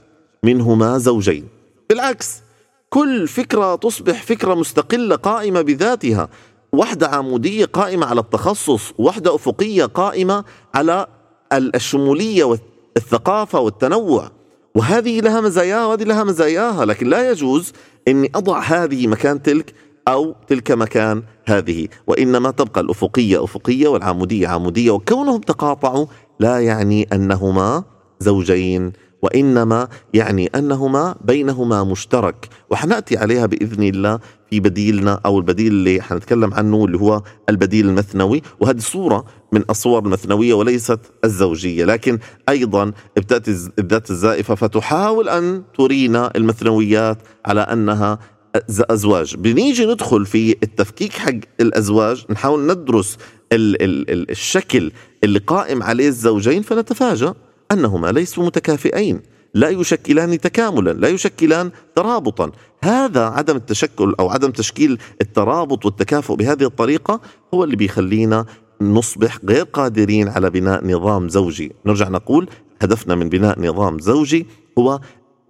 منهما 0.44 0.98
زوجين. 0.98 1.48
بالعكس 1.90 2.42
كل 2.90 3.28
فكرة 3.28 3.76
تصبح 3.76 4.24
فكرة 4.24 4.54
مستقلة 4.54 5.16
قائمة 5.16 5.62
بذاتها. 5.62 6.30
وحدة 6.74 7.08
عمودية 7.08 7.66
قائمة 7.66 8.06
على 8.06 8.20
التخصص 8.20 8.94
وحدة 8.98 9.36
أفقية 9.36 9.86
قائمة 9.86 10.44
على 10.76 11.08
الشمولية 11.54 12.44
والثقافة 12.44 13.60
والتنوع. 13.60 14.32
وهذه 14.76 15.20
لها 15.20 15.42
مزاياها 15.42 15.86
وهذه 15.86 16.04
لها 16.04 16.24
مزاياها 16.24 16.86
لكن 16.86 17.08
لا 17.08 17.32
يجوز 17.32 17.74
أني 18.08 18.32
أضع 18.36 18.60
هذه 18.60 19.08
مكان 19.08 19.42
تلك 19.42 19.74
أو 20.08 20.36
تلك 20.48 20.72
مكان 20.72 21.24
هذه. 21.46 21.88
وإنما 22.08 22.52
تبقى 22.52 22.82
الأفقية 22.82 23.44
أفقية 23.44 23.88
والعمودية 23.88 24.48
عمودية 24.48 24.92
وكونهم 24.92 25.42
تقاطعوا 25.42 26.06
لا 26.40 26.60
يعني 26.60 27.08
أنهما 27.14 27.84
زوجين. 28.20 28.94
وإنما 29.22 29.88
يعني 30.14 30.48
أنهما 30.48 31.16
بينهما 31.22 31.84
مشترك 31.84 32.50
وحنأتي 32.70 33.18
عليها 33.18 33.46
بإذن 33.46 33.84
الله 33.84 34.20
في 34.50 34.60
بديلنا 34.60 35.20
أو 35.26 35.40
البديل 35.40 35.68
اللي 35.68 36.02
حنتكلم 36.02 36.54
عنه 36.54 36.86
اللي 36.86 36.98
هو 36.98 37.22
البديل 37.50 37.90
المثنوي 37.90 38.42
وهذه 38.60 38.80
صورة 38.80 39.26
من 39.52 39.64
الصور 39.70 40.06
المثنويه 40.06 40.54
وليست 40.54 41.00
الزوجية 41.24 41.86
لكن 41.86 42.20
أيضا 42.50 42.92
بتاتي 43.18 43.52
الذات 43.80 44.12
الزائفة 44.12 44.56
فتحاول 44.56 45.30
أن 45.30 45.64
ترينا 45.78 46.32
المثنويات 46.36 47.18
على 47.46 47.62
أنها 47.62 48.20
أزواج. 48.80 49.36
بنيجي 49.36 49.86
ندخل 49.86 50.26
في 50.26 50.56
التفكيك 50.64 51.12
حق 51.14 51.40
الأزواج 51.62 52.26
نحاول 52.30 52.68
ندرس 52.68 53.18
ال 53.52 53.82
ال 53.84 54.12
ال 54.12 54.32
الشكل 54.32 54.92
اللي 55.24 55.40
قائم 55.40 55.84
عليه 55.84 56.08
الزوجين 56.08 56.62
فنتفاجأ 56.62 57.34
أنهما 57.72 58.08
ليسوا 58.12 58.46
متكافئين 58.46 59.22
لا 59.54 59.70
يشكلان 59.70 60.40
تكاملا 60.40 60.92
لا 60.92 61.08
يشكلان 61.08 61.72
ترابطا. 61.96 62.52
هذا 62.84 63.24
عدم 63.26 63.56
التشكل 63.56 64.16
أو 64.20 64.30
عدم 64.30 64.52
تشكيل 64.52 64.98
الترابط 65.22 65.86
والتكافؤ 65.86 66.36
بهذه 66.36 66.64
الطريقة 66.64 67.22
هو 67.54 67.64
اللي 67.64 67.76
بيخلينا 67.76 68.46
نصبح 68.82 69.38
غير 69.46 69.64
قادرين 69.64 70.28
على 70.28 70.50
بناء 70.50 70.88
نظام 70.88 71.30
زوجي. 71.30 71.72
نرجع 71.86 72.10
نقول 72.10 72.50
هدفنا 72.82 73.16
من 73.16 73.30
بناء 73.30 73.62
نظام 73.62 74.00
زوجي 74.00 74.48
هو 74.80 75.00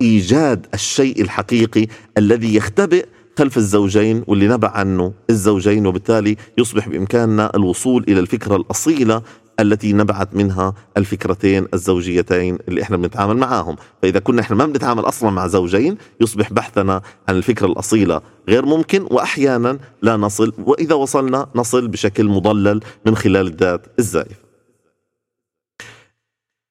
إيجاد 0.01 0.65
الشيء 0.73 1.21
الحقيقي 1.21 1.87
الذي 2.17 2.55
يختبئ 2.55 3.05
خلف 3.37 3.57
الزوجين 3.57 4.23
واللي 4.27 4.47
نبع 4.47 4.69
عنه 4.69 5.13
الزوجين 5.29 5.87
وبالتالي 5.87 6.37
يصبح 6.57 6.89
بإمكاننا 6.89 7.51
الوصول 7.55 8.05
إلى 8.07 8.19
الفكرة 8.19 8.55
الأصيلة 8.55 9.21
التي 9.59 9.93
نبعت 9.93 10.35
منها 10.35 10.73
الفكرتين 10.97 11.67
الزوجيتين 11.73 12.57
اللي 12.67 12.81
إحنا 12.81 12.97
بنتعامل 12.97 13.37
معاهم. 13.37 13.75
فإذا 14.01 14.19
كنا 14.19 14.41
إحنا 14.41 14.55
ما 14.55 14.65
بنتعامل 14.65 15.01
أصلا 15.07 15.29
مع 15.29 15.47
زوجين 15.47 15.97
يصبح 16.21 16.53
بحثنا 16.53 17.01
عن 17.29 17.35
الفكرة 17.35 17.65
الأصيلة 17.67 18.21
غير 18.49 18.65
ممكن 18.65 19.07
واحيانا 19.11 19.79
لا 20.01 20.17
نصل 20.17 20.53
وإذا 20.65 20.95
وصلنا 20.95 21.47
نصل 21.55 21.87
بشكل 21.87 22.25
مضلل 22.25 22.79
من 23.05 23.15
خلال 23.15 23.47
الذات 23.47 23.87
الزائفه 23.99 24.49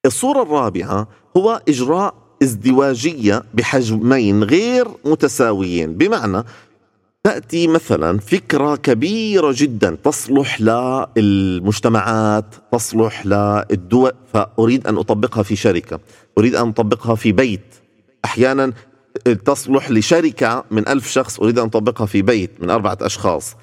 الصورة 0.06 0.42
الرابعة 0.42 1.08
هو 1.36 1.62
إجراء 1.68 2.14
ازدواجية 2.42 3.42
بحجمين 3.54 4.44
غير 4.44 4.88
متساويين. 5.04 5.94
بمعنى 5.94 6.44
تأتي 7.24 7.66
مثلا 7.66 8.18
فكرة 8.18 8.76
كبيرة 8.76 9.54
جدا. 9.56 9.96
تصلح 10.04 10.60
للمجتمعات 11.16 12.54
تصلح 12.72 13.26
للدول. 13.26 14.12
فأريد 14.32 14.86
أن 14.86 14.98
أطبقها 14.98 15.42
في 15.42 15.56
شركة. 15.56 16.00
أريد 16.38 16.54
أن 16.54 16.68
أطبقها 16.68 17.14
في 17.14 17.32
بيت. 17.32 17.74
أحيانا 18.24 18.72
تصلح 19.44 19.90
لشركة 19.90 20.64
من 20.70 20.88
ألف 20.88 21.10
شخص. 21.10 21.40
أريد 21.40 21.58
أن 21.58 21.66
أطبقها 21.66 22.06
في 22.06 22.22
بيت 22.22 22.50
من 22.60 22.70
أربعة 22.70 22.98
أشخاص. 23.02 23.56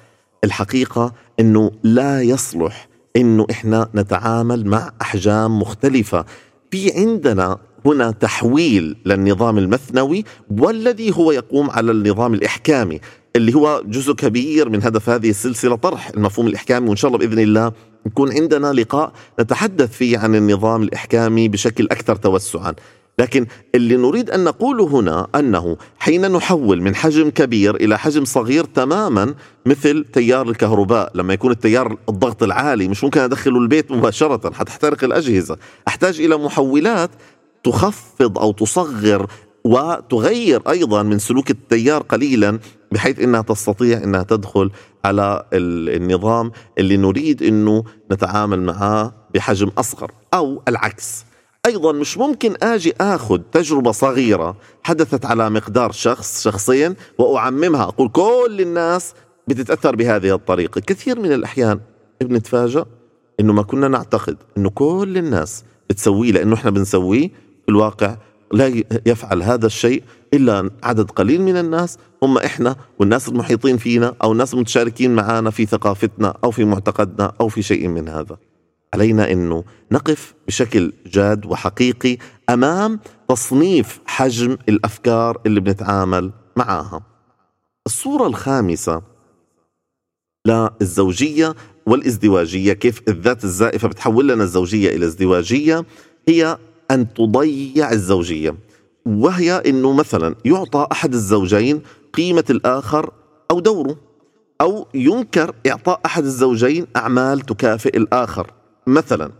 الحقيقة 0.44 1.12
أنه 1.40 1.70
لا 1.82 2.22
يصلح 2.22 2.88
أنه 3.16 3.46
إحنا 3.50 3.88
نتعامل 3.94 4.66
مع 4.66 4.92
أحجام 5.02 5.58
مختلفة. 5.58 6.24
في 6.70 6.92
عندنا 6.92 7.58
هنا 7.86 8.10
تحويل 8.10 8.96
للنظام 9.06 9.58
المثنوي 9.58 10.24
والذي 10.50 11.16
هو 11.16 11.32
يقوم 11.32 11.70
على 11.70 11.92
النظام 11.92 12.34
الإحكامي. 12.34 13.00
اللي 13.36 13.54
هو 13.54 13.82
جزء 13.86 14.12
كبير 14.12 14.68
من 14.68 14.82
هدف 14.82 15.10
هذه 15.10 15.30
السلسلة 15.30 15.76
طرح 15.76 16.08
المفهوم 16.08 16.46
الإحكامي 16.46 16.88
وإن 16.88 16.96
شاء 16.96 17.08
الله 17.08 17.26
بإذن 17.26 17.38
الله 17.38 17.72
يكون 18.06 18.32
عندنا 18.32 18.72
لقاء 18.72 19.12
نتحدث 19.40 19.92
فيه 19.92 20.18
عن 20.18 20.34
النظام 20.34 20.82
الإحكامي 20.82 21.48
بشكل 21.48 21.84
أكثر 21.84 22.16
توسعا. 22.16 22.74
لكن 23.18 23.46
اللي 23.74 23.96
نريد 23.96 24.30
أن 24.30 24.44
نقوله 24.44 24.86
هنا 24.86 25.26
أنه 25.34 25.76
حين 25.98 26.32
نحول 26.32 26.82
من 26.82 26.94
حجم 26.94 27.30
كبير 27.30 27.74
إلى 27.76 27.98
حجم 27.98 28.24
صغير 28.24 28.64
تماما 28.64 29.34
مثل 29.66 30.04
تيار 30.12 30.48
الكهرباء 30.48 31.12
لما 31.14 31.34
يكون 31.34 31.50
التيار 31.50 31.96
الضغط 32.08 32.42
العالي 32.42 32.88
مش 32.88 33.04
ممكن 33.04 33.20
أدخله 33.20 33.58
البيت 33.58 33.90
مباشرة 33.92 34.52
حتحترق 34.52 35.04
الأجهزة. 35.04 35.56
أحتاج 35.88 36.20
إلى 36.20 36.36
محولات 36.36 37.10
تخفض 37.64 38.38
أو 38.38 38.52
تصغر 38.52 39.26
وتغير 39.66 40.62
أيضا 40.70 41.02
من 41.02 41.18
سلوك 41.18 41.50
التيار 41.50 42.02
قليلا 42.02 42.58
بحيث 42.92 43.20
إنها 43.20 43.42
تستطيع 43.42 44.04
إنها 44.04 44.22
تدخل 44.22 44.70
على 45.04 45.42
النظام 45.52 46.52
اللي 46.78 46.96
نريد 46.96 47.42
إنه 47.42 47.84
نتعامل 48.12 48.62
معاه 48.62 49.14
بحجم 49.34 49.70
أصغر 49.78 50.10
أو 50.34 50.62
العكس. 50.68 51.24
أيضا 51.66 51.92
مش 51.92 52.18
ممكن 52.18 52.54
آجي 52.62 52.94
آخذ 53.00 53.38
تجربة 53.52 53.92
صغيرة 53.92 54.56
حدثت 54.82 55.24
على 55.24 55.50
مقدار 55.50 55.92
شخص 55.92 56.44
شخصين 56.44 56.94
وأعممها. 57.18 57.82
أقول 57.82 58.08
كل 58.08 58.56
الناس 58.60 59.14
بتتأثر 59.48 59.96
بهذه 59.96 60.34
الطريقة. 60.34 60.80
كثير 60.80 61.18
من 61.20 61.32
الأحيان 61.32 61.80
بنتفاجئ 62.20 62.84
إنه 63.40 63.52
ما 63.52 63.62
كنا 63.62 63.88
نعتقد 63.88 64.36
إنه 64.58 64.70
كل 64.70 65.18
الناس 65.18 65.64
بتسويه 65.90 66.32
لأنه 66.32 66.54
إحنا 66.54 66.70
بنسويه 66.70 67.28
في 67.28 67.68
الواقع 67.68 68.16
لا 68.52 68.82
يفعل 69.06 69.42
هذا 69.42 69.66
الشيء 69.66 70.02
إلا 70.34 70.70
عدد 70.82 71.10
قليل 71.10 71.42
من 71.42 71.56
الناس 71.56 71.98
هم 72.22 72.38
إحنا 72.38 72.76
والناس 72.98 73.28
المحيطين 73.28 73.76
فينا 73.76 74.14
أو 74.22 74.32
الناس 74.32 74.54
المتشاركين 74.54 75.14
معنا 75.14 75.50
في 75.50 75.66
ثقافتنا 75.66 76.34
أو 76.44 76.50
في 76.50 76.64
معتقدنا 76.64 77.32
أو 77.40 77.48
في 77.48 77.62
شيء 77.62 77.88
من 77.88 78.08
هذا. 78.08 78.36
علينا 78.94 79.32
إنه 79.32 79.64
نقف 79.92 80.34
بشكل 80.46 80.92
جاد 81.06 81.46
وحقيقي 81.46 82.16
أمام 82.50 83.00
تصنيف 83.28 84.00
حجم 84.06 84.56
الأفكار 84.68 85.40
اللي 85.46 85.60
بنتعامل 85.60 86.32
معاها. 86.56 87.00
الصورة 87.86 88.26
الخامسة 88.26 89.02
للزوجيه 90.46 91.54
والازدواجية 91.86 92.72
كيف 92.72 93.02
الذات 93.08 93.44
الزائفة 93.44 93.88
بتحول 93.88 94.28
لنا 94.28 94.44
الزوجية 94.44 94.96
إلى 94.96 95.06
ازدواجية 95.06 95.84
هي 96.28 96.58
أن 96.90 97.14
تضيع 97.14 97.92
الزوجية. 97.92 98.54
وهي 99.06 99.52
إنه 99.66 99.92
مثلا 99.92 100.34
يعطى 100.44 100.86
أحد 100.92 101.14
الزوجين 101.14 101.82
قيمة 102.14 102.44
الآخر 102.50 103.10
أو 103.50 103.60
دوره 103.60 103.96
أو 104.60 104.86
ينكر 104.94 105.54
إعطاء 105.66 106.00
أحد 106.06 106.24
الزوجين 106.24 106.86
أعمال 106.96 107.40
تكافئ 107.40 107.96
الآخر. 107.96 108.50
مثلا 108.86 109.30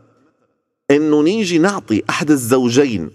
إنه 0.91 1.23
نيجي 1.23 1.59
نعطي 1.59 2.03
أحد 2.11 2.31
الزوجين 2.31 3.11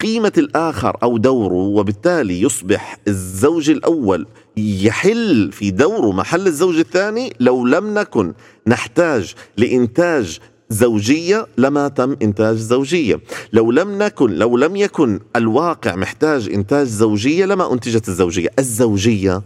قيمة 0.00 0.32
الآخر 0.38 0.96
أو 1.02 1.18
دوره 1.18 1.54
وبالتالي 1.54 2.42
يصبح 2.42 2.98
الزوج 3.08 3.70
الأول 3.70 4.26
يحل 4.56 5.52
في 5.52 5.70
دوره 5.70 6.12
محل 6.12 6.46
الزوج 6.46 6.78
الثاني 6.78 7.32
لو 7.40 7.66
لم 7.66 7.98
نكن 7.98 8.32
نحتاج 8.66 9.34
لإنتاج 9.56 10.38
زوجية 10.74 11.46
لما 11.58 11.88
تم 11.88 12.16
إنتاج 12.22 12.56
زوجية. 12.56 13.20
لو 13.52 13.70
لم 13.70 14.02
نكن 14.02 14.30
لو 14.30 14.56
لم 14.56 14.76
يكن 14.76 15.20
الواقع 15.36 15.94
محتاج 15.96 16.48
إنتاج 16.48 16.86
زوجية 16.86 17.44
لما 17.44 17.72
أنتجت 17.72 18.08
الزوجية. 18.08 18.48
الزوجية 18.58 19.42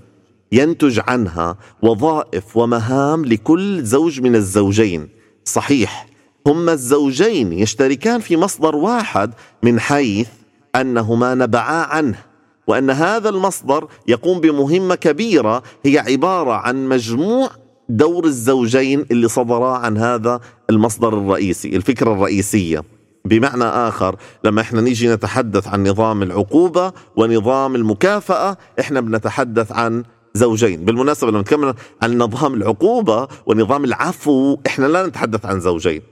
ينتج 0.53 1.01
عنها 1.09 1.57
وظائف 1.83 2.57
ومهام 2.57 3.25
لكل 3.25 3.83
زوج 3.85 4.21
من 4.21 4.37
الزوجين. 4.37 5.09
صحيح. 5.45 6.07
هما 6.47 6.73
الزوجين 6.73 7.53
يشتركان 7.53 8.21
في 8.21 8.37
مصدر 8.37 8.77
واحد 8.77 9.31
من 9.63 9.81
حيث 9.81 10.29
أنهما 10.77 11.35
نبعا 11.35 11.85
عنه 11.85 12.19
وأن 12.67 12.91
هذا 12.91 13.29
المصدر 13.29 13.89
يقوم 14.09 14.41
بمهمة 14.41 14.95
كبيرة 14.95 15.63
هي 15.85 15.99
عبارة 15.99 16.53
عن 16.53 16.89
مجموع 16.89 17.51
دور 17.89 18.25
الزوجين 18.25 19.07
اللي 19.11 19.29
صدرا 19.29 19.77
عن 19.79 19.97
هذا 19.99 20.41
المصدر 20.71 21.09
الرئيسي 21.19 21.77
الفكرة 21.77 22.13
الرئيسية. 22.13 22.85
بمعنى 23.25 23.65
آخر 23.65 24.17
لما 24.45 24.61
إحنا 24.61 24.81
نيجي 24.81 25.09
نتحدث 25.09 25.69
عن 25.69 25.89
نظام 25.89 26.23
العقوبة 26.23 26.93
ونظام 27.17 27.75
المكافأة 27.75 28.57
إحنا 28.81 29.01
بنتحدث 29.01 29.73
عن 29.73 30.05
زوجين. 30.35 30.85
بالمناسبة 30.85 31.31
لما 31.31 31.41
نتكلم 31.41 31.75
عن 32.03 32.19
نظام 32.19 32.55
العقوبة 32.55 33.29
ونظام 33.47 33.85
العفو 33.85 34.59
إحنا 34.67 34.87
لا 34.87 35.07
نتحدث 35.07 35.47
عن 35.47 35.61
زوجين. 35.61 36.03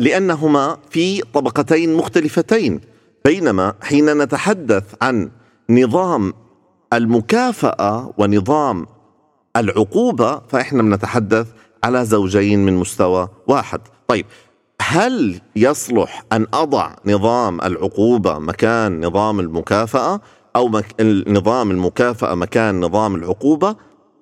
لأنهما 0.00 0.78
في 0.90 1.20
طبقتين 1.20 1.94
مختلفتين. 1.94 2.80
بينما 3.24 3.74
حين 3.82 4.18
نتحدث 4.18 4.84
عن 5.02 5.30
نظام 5.70 6.32
المكافأة 6.92 8.14
ونظام 8.18 8.86
العقوبة 9.56 10.38
فإحنا 10.48 10.82
بنتحدث 10.82 11.46
على 11.84 12.04
زوجين 12.04 12.64
من 12.64 12.76
مستوى 12.76 13.28
واحد. 13.46 13.80
طيب 14.08 14.26
هل 14.82 15.40
يصلح 15.56 16.22
أن 16.32 16.46
أضع 16.54 16.94
نظام 17.06 17.60
العقوبة 17.60 18.38
مكان 18.38 19.06
نظام 19.06 19.40
المكافأة 19.40 20.20
أو 20.56 20.68
مك... 20.68 20.86
نظام 21.28 21.70
المكافأة 21.70 22.34
مكان 22.34 22.80
نظام 22.80 23.14
العقوبة؟ 23.14 23.76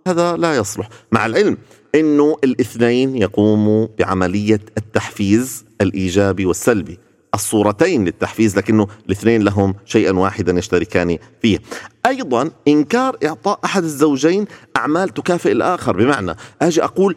هذا 0.06 0.36
لا 0.36 0.56
يصلح. 0.56 0.88
مع 1.12 1.26
العلم 1.26 1.56
إنه 1.94 2.36
الاثنين 2.44 3.16
يقوموا 3.16 3.86
بعملية 3.98 4.60
التحفيز 4.78 5.64
الإيجابي 5.80 6.46
والسلبي. 6.46 6.98
الصورتين 7.34 8.04
للتحفيز 8.04 8.56
لكنه 8.56 8.86
الاثنين 9.06 9.42
لهم 9.42 9.74
شيئا 9.84 10.12
واحدا 10.12 10.58
يشتركان 10.58 11.18
فيه. 11.42 11.58
أيضا 12.06 12.50
إنكار 12.68 13.16
إعطاء 13.24 13.60
أحد 13.64 13.82
الزوجين 13.82 14.46
أعمال 14.76 15.08
تكافئ 15.08 15.52
الآخر. 15.52 15.96
بمعنى 15.96 16.36
أجي 16.62 16.84
أقول 16.84 17.16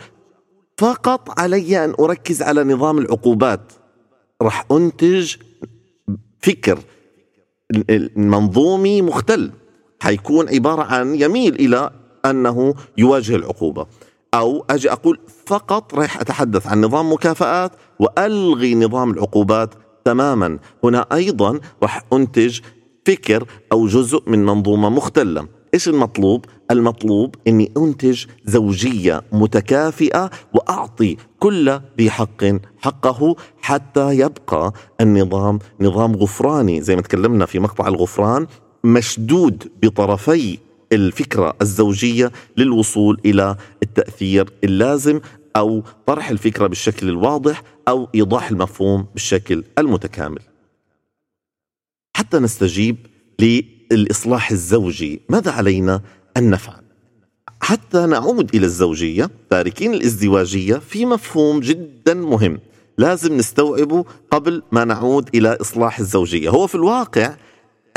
فقط 0.79 1.39
علي 1.39 1.85
أن 1.85 1.93
أركز 1.99 2.41
على 2.41 2.63
نظام 2.63 2.97
العقوبات. 2.97 3.73
راح 4.41 4.65
أنتج 4.71 5.35
فكر 6.39 6.79
منظومي 8.15 9.01
مختل. 9.01 9.51
حيكون 9.99 10.49
عبارة 10.49 10.83
عن 10.83 11.15
يميل 11.15 11.55
إلى 11.55 11.89
أنه 12.25 12.75
يواجه 12.97 13.35
العقوبة. 13.35 13.85
أو 14.33 14.65
أجي 14.69 14.91
أقول 14.91 15.19
فقط 15.45 15.93
راح 15.95 16.21
أتحدث 16.21 16.67
عن 16.67 16.81
نظام 16.81 17.13
مكافآت 17.13 17.71
وألغي 17.99 18.75
نظام 18.75 19.11
العقوبات 19.11 19.73
تماما. 20.05 20.59
هنا 20.83 21.05
أيضا 21.13 21.59
راح 21.83 22.03
أنتج 22.13 22.59
فكر 23.05 23.45
أو 23.71 23.87
جزء 23.87 24.23
من 24.27 24.45
منظومة 24.45 24.89
مختلة. 24.89 25.47
إيش 25.73 25.87
المطلوب؟ 25.87 26.45
المطلوب 26.71 27.35
إني 27.47 27.71
أنتج 27.77 28.25
زوجية 28.45 29.21
متكافئة 29.31 30.29
وأعطي 30.53 31.17
كل 31.39 31.79
ذي 31.97 32.09
حق 32.09 32.43
حقه 32.77 33.35
حتى 33.61 34.11
يبقى 34.19 34.73
النظام 35.01 35.59
نظام 35.81 36.15
غفراني 36.15 36.81
زي 36.81 36.95
ما 36.95 37.01
تكلمنا 37.01 37.45
في 37.45 37.59
مقطع 37.59 37.87
الغفران 37.87 38.47
مشدود 38.83 39.71
بطرفي 39.83 40.57
الفكرة 40.91 41.55
الزوجية 41.61 42.31
للوصول 42.57 43.21
إلى 43.25 43.55
التأثير 43.83 44.49
اللازم 44.63 45.19
أو 45.55 45.83
طرح 46.05 46.29
الفكرة 46.29 46.67
بالشكل 46.67 47.09
الواضح 47.09 47.63
أو 47.87 48.07
إيضاح 48.15 48.49
المفهوم 48.49 49.05
بالشكل 49.13 49.63
المتكامل. 49.77 50.39
حتى 52.15 52.39
نستجيب 52.39 52.97
للإصلاح 53.39 54.51
الزوجي، 54.51 55.21
ماذا 55.29 55.51
علينا 55.51 56.01
ان 56.37 56.49
نفعل؟ 56.49 56.81
حتى 57.61 58.05
نعود 58.05 58.55
إلى 58.55 58.65
الزوجية 58.65 59.29
تاركين 59.49 59.93
الازدواجية 59.93 60.75
في 60.75 61.05
مفهوم 61.05 61.59
جدا 61.59 62.13
مهم 62.13 62.59
لازم 62.97 63.37
نستوعبه 63.37 64.05
قبل 64.31 64.63
ما 64.71 64.85
نعود 64.85 65.29
إلى 65.35 65.57
إصلاح 65.61 65.99
الزوجية، 65.99 66.49
هو 66.49 66.67
في 66.67 66.75
الواقع 66.75 67.35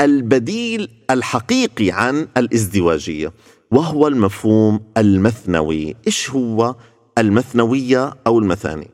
البديل 0.01 0.89
الحقيقي 1.09 1.91
عن 1.91 2.27
الازدواجية 2.37 3.33
وهو 3.71 4.07
المفهوم 4.07 4.79
المثنوي، 4.97 5.95
إيش 6.07 6.29
هو 6.29 6.75
المثنوية 7.17 8.13
أو 8.27 8.39
المثاني؟ 8.39 8.89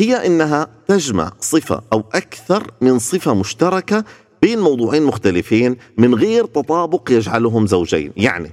هي 0.00 0.26
إنها 0.26 0.68
تجمع 0.88 1.32
صفة 1.40 1.82
أو 1.92 2.04
أكثر 2.14 2.70
من 2.80 2.98
صفة 2.98 3.34
مشتركة 3.34 4.04
بين 4.42 4.58
موضوعين 4.58 5.02
مختلفين 5.02 5.76
من 5.98 6.14
غير 6.14 6.44
تطابق 6.44 7.10
يجعلهم 7.10 7.66
زوجين، 7.66 8.12
يعني 8.16 8.50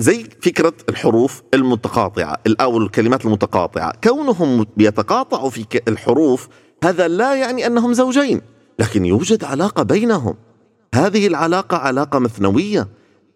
زي 0.00 0.24
فكرة 0.42 0.72
الحروف 0.88 1.42
المتقاطعة 1.54 2.38
أو 2.60 2.78
الكلمات 2.78 3.24
المتقاطعة. 3.24 3.92
كونهم 4.04 4.66
بيتقاطعوا 4.76 5.50
في 5.50 5.66
الحروف 5.88 6.48
هذا 6.84 7.08
لا 7.08 7.34
يعني 7.34 7.66
أنهم 7.66 7.92
زوجين 7.92 8.40
لكن 8.78 9.04
يوجد 9.04 9.44
علاقة 9.44 9.82
بينهم. 9.82 10.34
هذه 10.94 11.26
العلاقة 11.26 11.76
علاقة 11.76 12.18
مثنوية. 12.18 12.88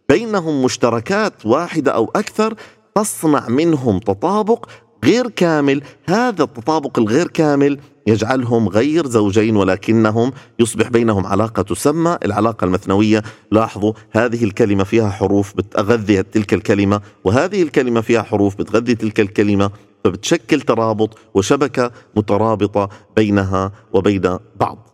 بينهم 0.09 0.64
مشتركات 0.64 1.46
واحدة 1.46 1.92
أو 1.92 2.11
أكثر 2.16 2.55
تصنع 2.94 3.48
منهم 3.48 3.98
تطابق 3.98 4.68
غير 5.05 5.31
كامل. 5.31 5.83
هذا 6.09 6.44
التطابق 6.44 6.98
الغير 6.98 7.29
كامل 7.29 7.81
يجعلهم 8.07 8.69
غير 8.69 9.07
زوجين 9.07 9.57
ولكنهم 9.57 10.33
يصبح 10.59 10.88
بينهم 10.88 11.27
علاقة 11.27 11.62
تسمى 11.62 12.19
العلاقة 12.25 12.65
المثنوية. 12.65 13.23
لاحظوا 13.51 13.93
هذه 14.11 14.45
الكلمة 14.45 14.85
فيها 14.85 15.11
حروف 15.11 15.57
بتغذي 15.57 16.23
تلك 16.23 16.55
الكلمة 16.55 17.01
وهذه 17.25 17.62
الكلمة 17.62 18.01
فيها 18.01 18.23
حروف 18.23 18.57
بتغذي 18.57 18.95
تلك 18.95 19.21
الكلمة 19.21 19.71
فبتشكل 20.05 20.61
ترابط 20.61 21.19
وشبكة 21.35 21.93
مترابطة 22.17 22.88
بينها 23.17 23.73
وبين 23.93 24.38
بعض. 24.61 24.88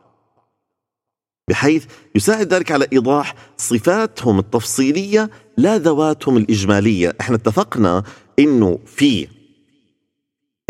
بحيث 1.49 1.85
يساعد 2.14 2.55
ذلك 2.55 2.73
على 2.73 2.87
إيضاح 2.92 3.35
صفاتهم 3.57 4.38
التفصيلية 4.38 5.31
لا 5.57 5.79
ذواتهم 5.79 6.37
الإجمالية، 6.37 7.16
إحنا 7.21 7.37
اتفقنا 7.37 8.03
إنه 8.38 8.79
في 8.87 9.38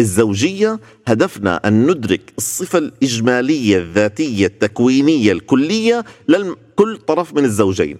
الزوجية 0.00 0.80
هدفنا 1.06 1.56
أن 1.68 1.86
ندرك 1.90 2.32
الصفة 2.38 2.78
الإجمالية 2.78 3.78
الذاتية 3.78 4.46
التكوينية 4.46 5.32
الكلية 5.32 6.04
لكل 6.28 6.96
طرف 7.06 7.34
من 7.34 7.44
الزوجين. 7.44 7.96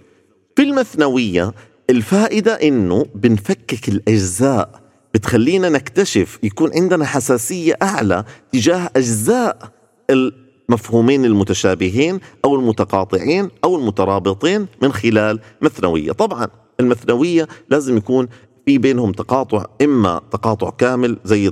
في 0.55 0.61
المثنوية 0.63 1.53
الفائدة 1.89 2.53
إنه 2.53 3.05
بنفكك 3.15 3.89
الأجزاء 3.89 4.81
بتخلينا 5.13 5.69
نكتشف 5.69 6.39
يكون 6.43 6.71
عندنا 6.73 7.05
حساسية 7.05 7.73
أعلى 7.81 8.23
تجاه 8.51 8.89
أجزاء 8.95 9.71
المفهومين 10.09 11.25
المتشابهين 11.25 12.19
أو 12.45 12.55
المتقاطعين 12.55 13.49
أو 13.63 13.75
المترابطين 13.75 14.67
من 14.81 14.93
خلال 14.93 15.39
مثنوية، 15.61 16.11
طبعا 16.11 16.47
المثنوية 16.79 17.47
لازم 17.69 17.97
يكون 17.97 18.27
في 18.69 18.77
بينهم 18.77 19.11
تقاطع 19.11 19.65
إما 19.81 20.21
تقاطع 20.31 20.69
كامل 20.69 21.17
زي 21.25 21.51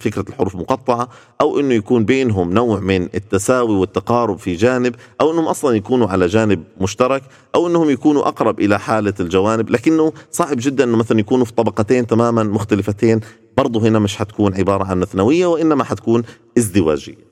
فكرة 0.00 0.24
الحروف 0.28 0.54
المقطعة 0.54 1.08
أو 1.40 1.60
إنه 1.60 1.74
يكون 1.74 2.04
بينهم 2.04 2.52
نوع 2.52 2.80
من 2.80 3.02
التساوي 3.02 3.76
والتقارب 3.76 4.38
في 4.38 4.54
جانب 4.54 4.94
أو 5.20 5.32
إنهم 5.32 5.44
أصلا 5.44 5.76
يكونوا 5.76 6.08
على 6.08 6.26
جانب 6.26 6.64
مشترك 6.80 7.22
أو 7.54 7.66
إنهم 7.66 7.90
يكونوا 7.90 8.28
أقرب 8.28 8.60
إلى 8.60 8.78
حالة 8.78 9.14
الجوانب. 9.20 9.70
لكنه 9.70 10.12
صعب 10.30 10.56
جدا 10.60 10.84
إنه 10.84 10.96
مثلا 10.96 11.20
يكونوا 11.20 11.44
في 11.44 11.52
طبقتين 11.52 12.06
تماما 12.06 12.42
مختلفتين 12.42 13.20
برضه 13.56 13.80
هنا 13.80 13.98
مش 13.98 14.16
حتكون 14.16 14.54
عبارة 14.54 14.84
عن 14.84 15.00
مثنويه 15.00 15.46
وإنما 15.46 15.84
حتكون 15.84 16.22
ازدواجية. 16.58 17.24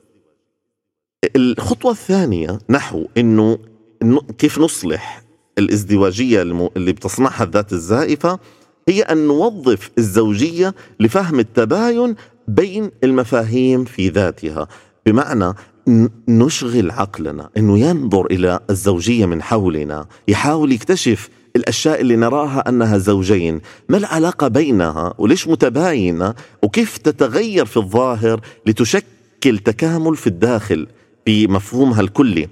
الخطوة 1.35 1.91
الثانية 1.91 2.59
نحو 2.69 3.05
إنه 3.17 3.57
كيف 4.37 4.59
نصلح 4.59 5.23
الازدواجية 5.57 6.41
اللي 6.41 6.91
بتصنعها 6.93 7.43
الذات 7.43 7.73
الزائفة 7.73 8.39
هي 8.87 9.01
أن 9.01 9.27
نوظف 9.27 9.91
الزوجية 9.97 10.75
لفهم 10.99 11.39
التباين 11.39 12.15
بين 12.47 12.91
المفاهيم 13.03 13.85
في 13.85 14.09
ذاتها. 14.09 14.67
بمعنى 15.05 15.53
نشغل 16.27 16.91
عقلنا 16.91 17.49
إنه 17.57 17.79
ينظر 17.79 18.25
إلى 18.25 18.59
الزوجية 18.69 19.25
من 19.25 19.41
حولنا 19.41 20.05
يحاول 20.27 20.71
يكتشف 20.71 21.29
الأشياء 21.55 22.01
اللي 22.01 22.15
نراها 22.15 22.69
أنها 22.69 22.97
زوجين 22.97 23.61
ما 23.89 23.97
العلاقة 23.97 24.47
بينها؟ 24.47 25.13
وليش 25.17 25.47
متباينة؟ 25.47 26.33
وكيف 26.63 26.97
تتغير 26.97 27.65
في 27.65 27.77
الظاهر 27.77 28.41
لتشكل 28.65 29.57
تكامل 29.65 30.15
في 30.15 30.27
الداخل 30.27 30.87
بمفهومها 31.27 32.01
الكلي؟ 32.01 32.49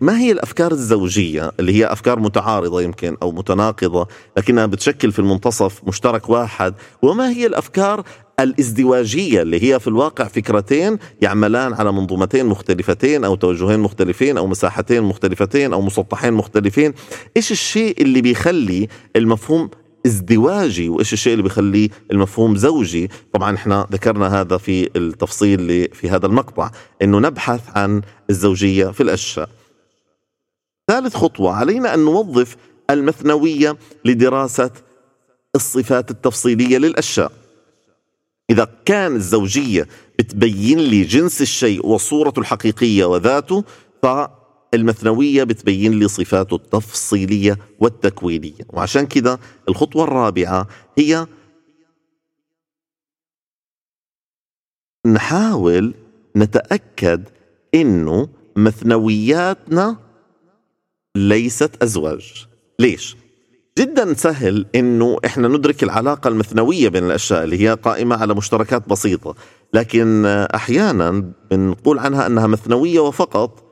ما 0.00 0.18
هي 0.18 0.32
الأفكار 0.32 0.72
الزوجية 0.72 1.52
اللي 1.60 1.72
هي 1.72 1.92
أفكار 1.92 2.20
متعارضة 2.20 2.82
يمكن 2.82 3.16
أو 3.22 3.32
متناقضة 3.32 4.08
لكنها 4.36 4.66
بتشكل 4.66 5.12
في 5.12 5.18
المنتصف 5.18 5.80
مشترك 5.86 6.28
واحد؟ 6.28 6.74
وما 7.02 7.30
هي 7.30 7.46
الأفكار 7.46 8.02
الازدواجية 8.40 9.42
اللي 9.42 9.72
هي 9.72 9.80
في 9.80 9.88
الواقع 9.88 10.24
فكرتين 10.24 10.98
يعملان 11.22 11.72
على 11.72 11.92
منظومتين 11.92 12.46
مختلفتين 12.46 13.24
أو 13.24 13.34
توجهين 13.34 13.80
مختلفين 13.80 14.38
أو 14.38 14.46
مساحتين 14.46 15.02
مختلفتين 15.02 15.72
أو 15.72 15.82
مسطحين 15.82 16.32
مختلفين؟ 16.32 16.92
إيش 17.36 17.52
الشيء 17.52 18.02
اللي 18.02 18.20
بيخلي 18.20 18.88
المفهوم 19.16 19.70
ازدواجي 20.06 20.88
وإيش 20.88 21.12
الشيء 21.12 21.32
اللي 21.32 21.42
بيخليه 21.42 21.88
المفهوم 22.12 22.56
زوجي؟ 22.56 23.10
طبعا 23.32 23.54
إحنا 23.56 23.86
ذكرنا 23.92 24.40
هذا 24.40 24.56
في 24.56 24.90
التفصيل 24.96 25.88
في 25.92 26.10
هذا 26.10 26.26
المقطع 26.26 26.70
إنه 27.02 27.18
نبحث 27.18 27.60
عن 27.76 28.02
الزوجية 28.30 28.86
في 28.86 29.02
الأشياء. 29.02 29.48
ثالث 30.88 31.16
خطوة 31.16 31.52
علينا 31.52 31.94
أن 31.94 31.98
نوظف 31.98 32.56
المثنوية 32.90 33.76
لدراسة 34.04 34.70
الصفات 35.54 36.10
التفصيلية 36.10 36.78
للأشياء. 36.78 37.32
إذا 38.50 38.68
كان 38.84 39.16
الزوجية 39.16 39.88
بتبين 40.18 40.78
لي 40.78 41.02
جنس 41.02 41.42
الشيء 41.42 41.86
وصورته 41.86 42.40
الحقيقية 42.40 43.04
وذاته 43.04 43.64
ف 44.02 44.06
المثنوية 44.74 45.44
بتبين 45.44 45.98
لي 45.98 46.08
صفاته 46.08 46.54
التفصيلية 46.56 47.58
والتكوينية. 47.78 48.66
وعشان 48.68 49.06
كده 49.06 49.38
الخطوة 49.68 50.04
الرابعة 50.04 50.68
هي 50.98 51.26
نحاول 55.06 55.94
نتأكد 56.36 57.28
إنه 57.74 58.28
مثنوياتنا 58.56 59.96
ليست 61.16 61.82
أزواج. 61.82 62.46
ليش؟ 62.78 63.16
جدا 63.78 64.14
سهل 64.14 64.66
إنه 64.74 65.18
إحنا 65.24 65.48
ندرك 65.48 65.82
العلاقة 65.82 66.28
المثنوية 66.28 66.88
بين 66.88 67.04
الأشياء 67.04 67.44
اللي 67.44 67.60
هي 67.60 67.74
قائمة 67.74 68.16
على 68.16 68.34
مشتركات 68.34 68.88
بسيطة، 68.88 69.34
لكن 69.74 70.26
أحيانا 70.54 71.32
بنقول 71.50 71.98
عنها 71.98 72.26
أنها 72.26 72.46
مثنوية 72.46 73.00
وفقط 73.00 73.64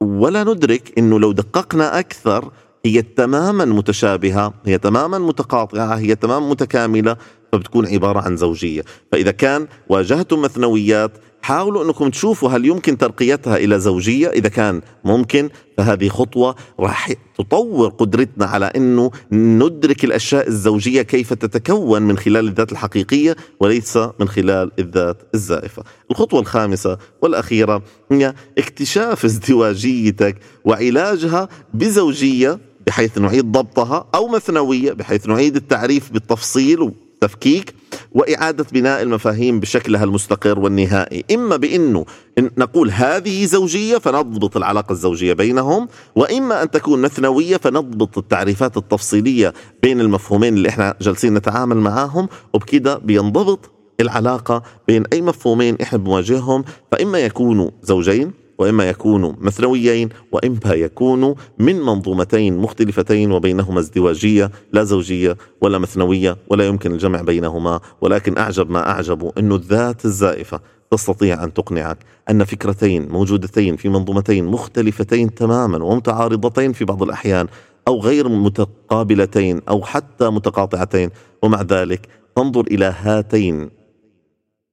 ولا 0.00 0.44
ندرك 0.44 0.98
إنه 0.98 1.20
لو 1.20 1.32
دققنا 1.32 1.98
أكثر 1.98 2.50
هي 2.86 3.02
تماما 3.02 3.64
متشابهة، 3.64 4.54
هي 4.66 4.78
تماما 4.78 5.18
متقاطعة، 5.18 5.94
هي 5.94 6.14
تماما 6.14 6.48
متكاملة 6.50 7.16
فبتكون 7.52 7.86
عبارة 7.86 8.20
عن 8.20 8.36
زوجية، 8.36 8.82
فإذا 9.12 9.30
كان 9.30 9.66
واجهتم 9.88 10.42
مثنويات 10.42 11.12
حاولوا 11.42 11.84
أنكم 11.84 12.10
تشوفوا 12.10 12.50
هل 12.50 12.66
يمكن 12.66 12.98
ترقيتها 12.98 13.56
إلى 13.56 13.80
زوجية 13.80 14.28
إذا 14.28 14.48
كان 14.48 14.80
ممكن 15.04 15.50
فهذه 15.76 16.08
خطوة 16.08 16.54
راح 16.80 17.12
تطور 17.38 17.88
قدرتنا 17.88 18.46
على 18.46 18.66
إنه 18.66 19.10
ندرك 19.32 20.04
الأشياء 20.04 20.48
الزوجية 20.48 21.02
كيف 21.02 21.32
تتكون 21.32 22.02
من 22.02 22.18
خلال 22.18 22.48
الذات 22.48 22.72
الحقيقية 22.72 23.36
وليس 23.60 23.96
من 23.96 24.28
خلال 24.28 24.70
الذات 24.78 25.22
الزائفة. 25.34 25.82
الخطوة 26.10 26.40
الخامسة 26.40 26.98
والأخيرة 27.22 27.82
هي 28.12 28.34
اكتشاف 28.58 29.24
ازدواجيتك 29.24 30.36
وعلاجها 30.64 31.48
بزوجية 31.74 32.58
بحيث 32.86 33.18
نعيد 33.18 33.52
ضبطها 33.52 34.08
أو 34.14 34.28
مثنوية 34.28 34.92
بحيث 34.92 35.26
نعيد 35.26 35.56
التعريف 35.56 36.12
بالتفصيل 36.12 36.92
تفكيك 37.20 37.74
وإعادة 38.12 38.66
بناء 38.72 39.02
المفاهيم 39.02 39.60
بشكلها 39.60 40.04
المستقر 40.04 40.58
والنهائي. 40.58 41.24
إما 41.34 41.56
بأنه 41.56 42.04
نقول 42.38 42.90
هذه 42.90 43.44
زوجية 43.44 43.98
فنضبط 43.98 44.56
العلاقة 44.56 44.92
الزوجية 44.92 45.32
بينهم 45.32 45.88
وإما 46.16 46.62
أن 46.62 46.70
تكون 46.70 47.02
مثنوية 47.02 47.56
فنضبط 47.56 48.18
التعريفات 48.18 48.76
التفصيلية 48.76 49.54
بين 49.82 50.00
المفهومين 50.00 50.54
اللي 50.54 50.68
إحنا 50.68 50.94
جالسين 51.00 51.34
نتعامل 51.34 51.76
معاهم 51.76 52.28
وبكده 52.54 52.98
بينضبط 52.98 53.70
العلاقة 54.00 54.62
بين 54.88 55.04
أي 55.12 55.22
مفهومين 55.22 55.76
إحنا 55.82 55.98
بنواجههم 55.98 56.64
فإما 56.92 57.18
يكونوا 57.18 57.70
زوجين 57.82 58.32
وإما 58.60 58.88
يكونوا 58.88 59.32
مثنويين 59.38 60.08
وإما 60.32 60.74
يكونوا 60.74 61.34
من 61.58 61.80
منظومتين 61.80 62.58
مختلفتين 62.58 63.32
وبينهما 63.32 63.80
ازدواجية 63.80 64.50
لا 64.72 64.84
زوجية 64.84 65.36
ولا 65.60 65.78
مثنوية 65.78 66.36
ولا 66.48 66.66
يمكن 66.66 66.92
الجمع 66.92 67.20
بينهما 67.20 67.80
ولكن 68.00 68.38
أعجب 68.38 68.70
ما 68.70 68.90
اعجبه 68.90 69.32
إنه 69.38 69.54
الذات 69.54 70.04
الزائفة 70.04 70.60
تستطيع 70.90 71.44
أن 71.44 71.54
تقنعك 71.54 71.98
أن 72.30 72.44
فكرتين 72.44 73.08
موجودتين 73.08 73.76
في 73.76 73.88
منظومتين 73.88 74.44
مختلفتين 74.44 75.34
تماما 75.34 75.84
ومتعارضتين 75.84 76.72
في 76.72 76.84
بعض 76.84 77.02
الأحيان 77.02 77.46
أو 77.88 78.00
غير 78.00 78.28
متقابلتين 78.28 79.60
أو 79.68 79.82
حتى 79.82 80.30
متقاطعتين 80.30 81.10
ومع 81.42 81.62
ذلك 81.62 82.08
تنظر 82.36 82.66
إلى 82.66 82.94
هاتين 82.98 83.70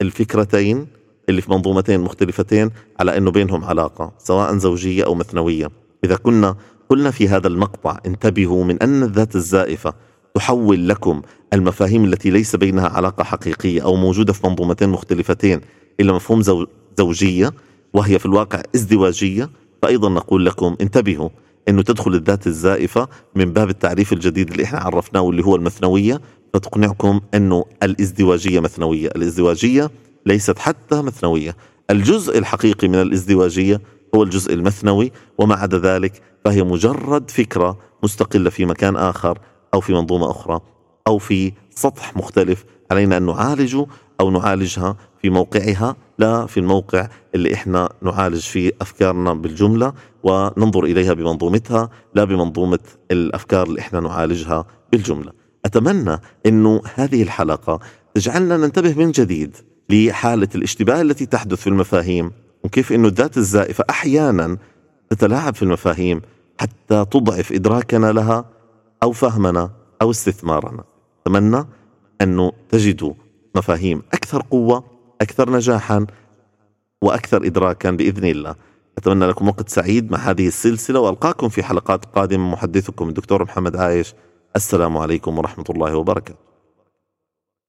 الفكرتين 0.02 0.96
اللي 1.30 1.42
في 1.42 1.52
منظومتين 1.52 2.00
مختلفتين 2.00 2.70
على 3.00 3.18
إنه 3.18 3.32
بينهم 3.32 3.63
علاقة 3.63 4.13
سواء 4.18 4.58
زوجية 4.58 5.06
أو 5.06 5.16
مثنوية. 5.16 5.70
إذا 6.04 6.16
كنا 6.16 6.56
قلنا 6.90 7.12
في 7.12 7.28
هذا 7.28 7.48
المقطع 7.48 7.98
انتبهوا 8.06 8.63
من 8.63 8.82
أن 8.84 9.04
الذات 9.04 9.36
الزائفة 9.36 9.94
تحول 10.36 10.90
لكم 10.90 11.22
المفاهيم 11.54 12.06
التي 12.06 12.30
ليس 12.30 12.56
بينها 12.56 12.88
علاقة 12.88 13.24
حقيقية 13.24 13.84
أو 13.84 13.96
موجودة 13.96 14.34
في 14.34 14.48
منظومتين 14.48 14.90
مختلفتين 14.90 15.62
إلى 16.00 16.13
مفهوم 16.13 16.42
زوجية 16.98 17.54
وهي 17.94 18.20
في 18.20 18.26
الواقع 18.26 18.62
ازدواجية 18.76 19.50
فايضا 19.82 20.10
نقول 20.10 20.46
لكم 20.46 20.76
انتبهوا 20.82 21.30
إنه 21.70 21.82
تدخل 21.82 22.16
الذات 22.16 22.48
الزائفة 22.48 23.08
من 23.36 23.54
باب 23.54 23.70
التعريف 23.70 24.13
الجديد 24.13 24.52
اللي 24.52 24.63
إحنا 24.63 24.80
عرفناه 24.80 25.22
واللي 25.22 25.46
هو 25.46 25.56
المثنوية 25.56 26.22
فتقنعكم 26.54 27.22
إنه 27.34 27.66
الازدواجية 27.84 28.60
مثنوية، 28.60 29.08
الازدواجية 29.08 29.90
ليست 30.28 30.60
حتى 30.60 31.02
مثنوية. 31.02 31.56
الجزء 31.90 32.38
الحقيقي 32.38 32.88
من 32.88 32.96
الازدواجية 32.96 33.82
هو 34.16 34.24
الجزء 34.24 34.54
المثنوي 34.54 35.12
وما 35.38 35.56
عدا 35.56 35.78
ذلك 35.80 36.22
فهي 36.46 36.63
مجرد 36.63 37.32
فكرة 37.32 37.78
مستقلة 38.04 38.50
في 38.50 38.66
مكان 38.66 38.96
آخر 38.96 39.40
أو 39.74 39.82
في 39.82 39.94
منظومة 39.94 40.32
أخرى 40.32 40.60
أو 41.08 41.18
في 41.18 41.54
سطح 41.76 42.18
مختلف 42.18 42.66
علينا 42.92 43.18
أن 43.18 43.26
نعالجه 43.26 43.86
أو 44.20 44.32
نعالجها 44.32 44.98
في 45.22 45.30
موقعها 45.30 45.96
لا 46.20 46.46
في 46.46 46.60
الموقع 46.60 47.10
اللي 47.36 47.54
إحنا 47.54 47.90
نعالج 48.02 48.42
فيه 48.42 48.72
أفكارنا 48.82 49.34
بالجملة 49.34 49.94
وننظر 50.24 50.84
إليها 50.84 51.13
بمنظومتها 51.13 51.90
لا 52.16 52.24
بمنظومة 52.24 52.80
الأفكار 53.12 53.68
اللي 53.68 53.80
إحنا 53.80 54.00
نعالجها 54.00 54.66
بالجملة. 54.92 55.32
أتمنى 55.66 56.18
أنه 56.46 56.82
هذه 56.96 57.24
الحلقة 57.24 57.80
تجعلنا 58.16 58.58
ننتبه 58.58 58.94
من 58.94 59.12
جديد 59.12 59.56
لحالة 59.89 60.47
الاشتباه 60.56 61.02
التي 61.02 61.26
تحدث 61.26 61.62
في 61.62 61.67
المفاهيم 61.67 62.32
وكيف 62.63 62.91
أنه 62.91 63.08
الذات 63.08 63.38
الزائفة 63.38 63.84
أحيانا 63.89 64.58
تتلاعب 65.10 65.56
في 65.56 65.63
المفاهيم 65.63 66.21
حتى 66.60 67.06
تضعف 67.12 67.52
إدراكنا 67.52 68.12
لها 68.12 68.45
أو 69.04 69.12
فهمنا 69.12 69.71
أو 70.02 70.12
استثمارنا. 70.12 70.84
أتمنى 71.21 71.65
أنه 72.21 72.52
تجدوا 72.69 73.13
مفاهيم 73.56 74.02
أكثر 74.13 74.41
قوة 74.52 74.84
أكثر 75.21 75.52
نجاحا 75.52 76.06
وأكثر 77.02 77.45
إدراكا 77.45 77.91
بإذن 77.91 78.26
الله. 78.26 78.56
أتمنى 78.97 79.26
لكم 79.26 79.47
وقت 79.47 79.69
سعيد 79.69 80.12
مع 80.12 80.17
هذه 80.17 80.47
السلسلة 80.47 81.00
وألقاكم 81.00 81.50
في 81.50 81.63
حلقات 81.63 82.06
قادمة. 82.06 82.52
محدثكم 82.52 83.10
الدكتور 83.10 83.43
محمد 83.43 83.76
عايش. 83.76 84.13
السلام 84.56 84.97
عليكم 84.97 85.38
ورحمة 85.38 85.65
الله 85.69 85.95
وبركاته. 85.95 86.46